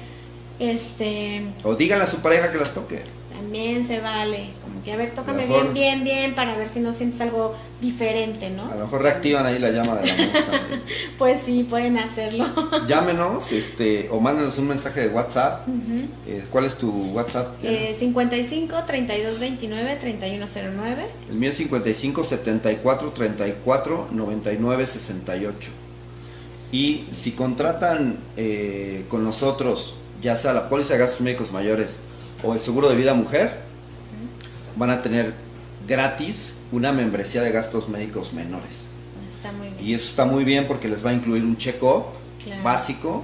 este, 0.59 1.43
O 1.65 1.75
díganle 1.75 2.05
a 2.05 2.07
su 2.07 2.19
pareja 2.21 2.53
que 2.53 2.59
las 2.59 2.73
toque. 2.73 3.01
también 3.35 3.87
se 3.87 4.01
vale. 4.01 4.51
Como 4.63 4.83
que, 4.85 4.93
a 4.93 4.97
ver, 4.97 5.11
tócame 5.13 5.47
Mejor- 5.47 5.73
bien, 5.73 6.05
bien, 6.05 6.05
bien, 6.05 6.35
para 6.35 6.55
ver 6.59 6.69
si 6.69 6.79
no 6.81 6.93
sientes 6.93 7.19
algo 7.23 7.55
diferente, 7.81 8.51
¿no? 8.51 8.71
A 8.71 8.75
lo 8.75 8.85
mejor 8.85 9.03
reactivan 9.03 9.47
ahí 9.47 9.59
la 9.59 9.71
llama 9.71 9.97
del 9.97 10.11
amor 10.11 10.33
también. 10.33 10.81
Pues 11.19 11.41
sí, 11.45 11.65
pueden 11.69 11.99
hacerlo. 11.99 12.47
Llámenos 12.87 13.53
este, 13.53 14.09
o 14.11 14.21
mándenos 14.21 14.59
un 14.59 14.69
mensaje 14.69 15.01
de 15.01 15.09
WhatsApp. 15.09 15.67
Ujú. 15.69 16.07
Eh, 16.27 16.43
¿Cuál 16.51 16.67
es 16.67 16.75
tu 16.77 16.91
WhatsApp? 17.13 17.57
Eh, 17.63 17.95
55 17.99 18.77
32 18.87 19.39
29 19.39 19.97
3109. 20.01 21.07
El 21.31 21.37
mío 21.37 21.51
es 21.51 21.57
55 21.57 22.23
74 22.25 23.11
34 23.13 24.09
99 24.13 24.87
68. 24.87 25.71
Y 26.73 27.05
si 27.11 27.33
contratan 27.33 28.19
eh, 28.37 29.05
con 29.09 29.25
nosotros, 29.25 29.95
ya 30.23 30.37
sea 30.37 30.53
la 30.53 30.69
póliza 30.69 30.93
de 30.95 31.01
gastos 31.01 31.21
médicos 31.21 31.51
mayores 31.53 31.97
o 32.45 32.55
el 32.55 32.61
seguro 32.61 32.89
de 32.89 32.95
vida 32.97 33.15
mujer, 33.15 33.57
van 34.77 34.91
a 34.91 35.03
tener 35.03 35.35
gratis 35.87 36.55
una 36.73 36.93
membresía 36.93 37.43
de 37.43 37.51
gastos 37.51 37.89
médicos 37.89 38.33
menores. 38.33 38.89
Está 39.29 39.51
muy 39.53 39.69
bien. 39.69 39.89
Y 39.89 39.95
eso 39.95 40.07
está 40.07 40.25
muy 40.27 40.45
bien 40.45 40.67
porque 40.69 40.89
les 40.89 41.05
va 41.05 41.11
a 41.11 41.15
incluir 41.15 41.43
un 41.45 41.57
check-up 41.57 42.05
Claro. 42.45 42.63
básico, 42.63 43.23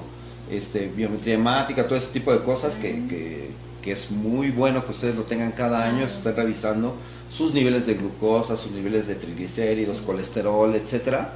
este, 0.51 0.89
biometría 0.95 1.35
hemática, 1.35 1.87
todo 1.87 1.97
ese 1.99 2.09
tipo 2.13 2.33
de 2.33 2.43
cosas 2.43 2.77
que, 2.77 3.07
que- 3.09 3.51
que 3.81 3.93
es 3.93 4.11
muy 4.11 4.51
bueno 4.51 4.85
que 4.85 4.91
ustedes 4.91 5.15
lo 5.15 5.23
tengan 5.23 5.53
cada 5.53 5.85
año, 5.85 5.99
Claro. 6.01 6.13
estén 6.13 6.37
revisando 6.37 6.97
sus 7.33 7.55
niveles 7.55 7.87
de 7.87 7.95
glucosa, 7.95 8.57
sus 8.57 8.73
niveles 8.73 9.07
de 9.07 9.15
triglicéridos, 9.15 9.99
Sí. 9.99 10.05
colesterol, 10.05 10.75
etcétera, 10.75 11.33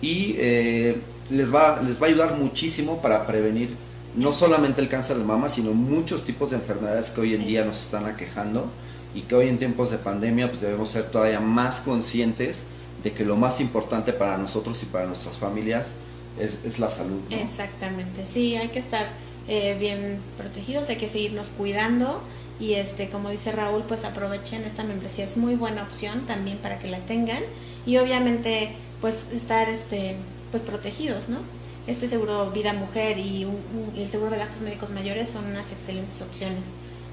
y 0.00 0.36
eh, 0.38 0.96
les 1.30 1.54
va 1.54 1.80
les 1.82 2.00
va 2.00 2.06
a 2.06 2.08
ayudar 2.08 2.36
muchísimo 2.36 3.00
para 3.00 3.26
prevenir 3.26 3.76
no 4.16 4.32
solamente 4.32 4.80
el 4.80 4.88
cáncer 4.88 5.16
de 5.16 5.24
mama, 5.24 5.48
sino 5.48 5.72
muchos 5.72 6.24
tipos 6.24 6.50
de 6.50 6.56
enfermedades 6.56 7.10
que 7.10 7.20
hoy 7.20 7.34
en 7.34 7.46
día 7.46 7.64
nos 7.64 7.80
están 7.80 8.06
aquejando 8.06 8.70
y 9.14 9.22
que 9.22 9.34
hoy 9.34 9.48
en 9.48 9.58
tiempos 9.58 9.90
de 9.90 9.98
pandemia 9.98 10.48
pues 10.48 10.60
debemos 10.60 10.90
ser 10.90 11.04
todavía 11.04 11.40
más 11.40 11.80
conscientes 11.80 12.64
de 13.02 13.12
que 13.12 13.24
lo 13.24 13.36
más 13.36 13.60
importante 13.60 14.12
para 14.12 14.36
nosotros 14.36 14.82
y 14.82 14.86
para 14.86 15.06
nuestras 15.06 15.38
familias 15.38 15.94
es, 16.38 16.58
es 16.64 16.78
la 16.78 16.88
salud. 16.88 17.20
Exactamente, 17.30 18.24
sí, 18.30 18.56
hay 18.56 18.68
que 18.68 18.78
estar 18.78 19.06
eh, 19.48 19.76
bien 19.78 20.18
protegidos, 20.36 20.88
hay 20.88 20.96
que 20.96 21.08
seguirnos 21.08 21.48
cuidando 21.48 22.20
y 22.58 22.74
este, 22.74 23.08
como 23.08 23.30
dice 23.30 23.52
Raúl, 23.52 23.82
pues 23.88 24.04
aprovechen 24.04 24.64
esta 24.64 24.84
membresía, 24.84 25.24
es 25.24 25.36
muy 25.36 25.54
buena 25.54 25.82
opción 25.82 26.26
también 26.26 26.58
para 26.58 26.78
que 26.78 26.88
la 26.88 26.98
tengan 26.98 27.42
y 27.86 27.96
obviamente 27.96 28.72
pues 29.00 29.18
estar 29.32 29.68
este, 29.70 30.16
pues 30.50 30.62
protegidos, 30.62 31.28
¿no? 31.28 31.38
Este 31.86 32.08
seguro 32.08 32.50
vida 32.50 32.72
mujer 32.74 33.18
y, 33.18 33.44
un- 33.44 33.52
un- 33.54 33.92
y 33.96 34.02
el 34.02 34.08
seguro 34.10 34.30
de 34.30 34.38
gastos 34.38 34.60
médicos 34.62 34.90
mayores 34.90 35.28
son 35.28 35.46
unas 35.46 35.70
excelentes 35.72 36.20
opciones 36.22 36.66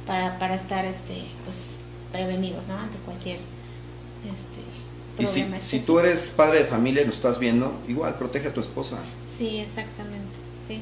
para, 0.05 0.37
para 0.39 0.55
estar 0.55 0.85
este, 0.85 1.23
pues 1.45 1.75
prevenidos, 2.11 2.67
¿no? 2.67 2.77
Ante 2.77 2.97
cualquier 3.05 3.37
este, 4.25 5.23
Y 5.23 5.27
si, 5.27 5.41
problema. 5.41 5.59
si 5.61 5.79
tú 5.79 5.99
eres 5.99 6.29
padre 6.35 6.59
de 6.59 6.65
familia 6.65 7.01
y 7.03 7.05
nos 7.05 7.15
estás 7.15 7.39
viendo, 7.39 7.73
igual 7.87 8.15
protege 8.15 8.49
a 8.49 8.53
tu 8.53 8.61
esposa. 8.61 8.97
Sí, 9.37 9.57
exactamente, 9.59 10.35
sí. 10.67 10.81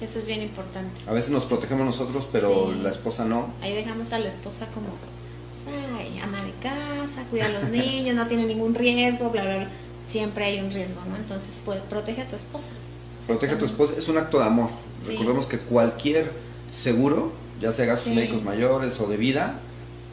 Eso 0.00 0.18
es 0.18 0.26
bien 0.26 0.42
importante. 0.42 0.90
A 1.06 1.12
veces 1.12 1.30
nos 1.30 1.46
protegemos 1.46 1.86
nosotros, 1.86 2.28
pero 2.30 2.70
Sí. 2.72 2.80
la 2.82 2.90
esposa 2.90 3.24
no. 3.24 3.48
Ahí 3.62 3.72
dejamos 3.74 4.12
a 4.12 4.18
la 4.18 4.28
esposa 4.28 4.66
como, 4.74 4.88
pues, 4.88 5.74
ay, 5.98 6.18
ama 6.22 6.42
de 6.42 6.52
casa, 6.62 7.22
cuida 7.30 7.46
a 7.46 7.48
los 7.48 7.64
niños, 7.70 8.14
no 8.14 8.26
tiene 8.26 8.44
ningún 8.44 8.74
riesgo, 8.74 9.30
bla, 9.30 9.42
bla, 9.42 9.56
bla. 9.56 9.68
Siempre 10.08 10.44
hay 10.44 10.60
un 10.60 10.70
riesgo, 10.70 11.00
¿no? 11.08 11.16
Entonces, 11.16 11.60
pues, 11.64 11.80
protege 11.90 12.22
a 12.22 12.26
tu 12.28 12.36
esposa. 12.36 12.70
Protege 13.26 13.54
a 13.54 13.58
tu 13.58 13.64
esposa, 13.64 13.94
es 13.98 14.08
un 14.08 14.18
acto 14.18 14.38
de 14.38 14.44
amor. 14.44 14.70
Sí. 15.02 15.12
Recordemos 15.12 15.46
que 15.46 15.58
cualquier 15.58 16.30
seguro, 16.72 17.32
ya 17.60 17.72
sea 17.72 17.86
gastos 17.86 18.10
Sí. 18.12 18.14
médicos 18.18 18.42
mayores 18.42 19.00
o 19.00 19.08
de 19.08 19.16
vida, 19.16 19.58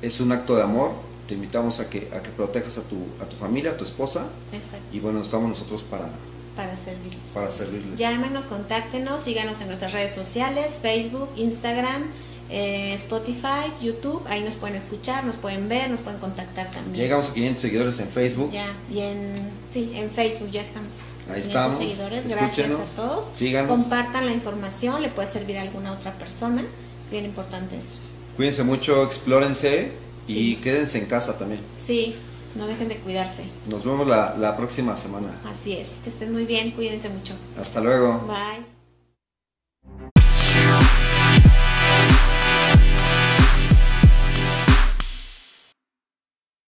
es 0.01 0.19
un 0.19 0.31
acto 0.31 0.55
de 0.55 0.63
amor. 0.63 0.91
Te 1.27 1.35
invitamos 1.35 1.79
a 1.79 1.89
que, 1.89 2.09
a 2.13 2.21
que 2.21 2.29
protejas 2.31 2.77
a 2.77 2.81
tu, 2.81 2.97
a 3.21 3.25
tu 3.25 3.35
familia, 3.37 3.71
a 3.71 3.77
tu 3.77 3.83
esposa, 3.85 4.25
Exacto, 4.51 4.77
y 4.91 4.99
bueno, 4.99 5.21
estamos 5.21 5.47
nosotros 5.47 5.81
para, 5.83 6.09
para 6.55 6.75
servirles. 6.75 7.29
para 7.33 7.49
servirles. 7.49 7.97
Llámenos, 7.97 8.45
contáctenos, 8.45 9.21
síganos 9.23 9.61
en 9.61 9.67
nuestras 9.67 9.93
redes 9.93 10.11
sociales, 10.13 10.79
Facebook, 10.81 11.29
Instagram, 11.37 12.03
eh, 12.49 12.93
Spotify, 12.95 13.71
YouTube. 13.81 14.21
Ahí 14.27 14.43
nos 14.43 14.55
pueden 14.55 14.75
escuchar, 14.75 15.23
nos 15.23 15.37
pueden 15.37 15.67
ver, 15.69 15.89
nos 15.89 16.01
pueden 16.01 16.19
contactar 16.19 16.69
también. 16.71 17.03
Llegamos 17.03 17.29
a 17.29 17.33
500 17.33 17.61
seguidores 17.61 17.99
en 17.99 18.09
Facebook. 18.09 18.51
Ya, 18.51 18.67
y 18.91 18.99
en, 18.99 19.35
sí, 19.73 19.91
en 19.95 20.09
Facebook 20.11 20.49
ya 20.51 20.61
estamos. 20.61 20.99
Ahí 21.29 21.41
500 21.41 21.45
estamos. 21.47 21.77
seguidores, 21.77 22.25
Escúchenos, 22.25 22.77
gracias 22.77 22.99
a 22.99 23.01
todos. 23.07 23.25
síganos. 23.37 23.69
Compartan 23.69 24.25
la 24.25 24.33
información, 24.33 25.01
le 25.01 25.09
puede 25.09 25.27
servir 25.27 25.57
a 25.57 25.61
alguna 25.61 25.93
otra 25.93 26.11
persona. 26.13 26.61
Es 27.05 27.11
bien 27.11 27.25
importante 27.25 27.77
eso. 27.77 27.95
Cuídense 28.35 28.63
mucho, 28.63 29.03
explórense 29.03 29.91
y 30.27 30.33
Sí. 30.33 30.55
quédense 30.61 30.97
en 30.97 31.05
casa 31.05 31.37
también. 31.37 31.61
Sí, 31.83 32.15
no 32.55 32.67
dejen 32.67 32.87
de 32.89 32.97
cuidarse. 32.97 33.43
Nos 33.69 33.83
vemos 33.85 34.07
la, 34.07 34.35
la 34.37 34.57
próxima 34.57 34.95
semana. 34.97 35.27
Así 35.45 35.73
es. 35.73 35.87
Que 36.03 36.09
estén 36.09 36.31
muy 36.33 36.45
bien, 36.45 36.71
cuídense 36.71 37.09
mucho. 37.09 37.33
Hasta 37.59 37.79
luego. 37.81 38.19
Bye. 38.27 38.72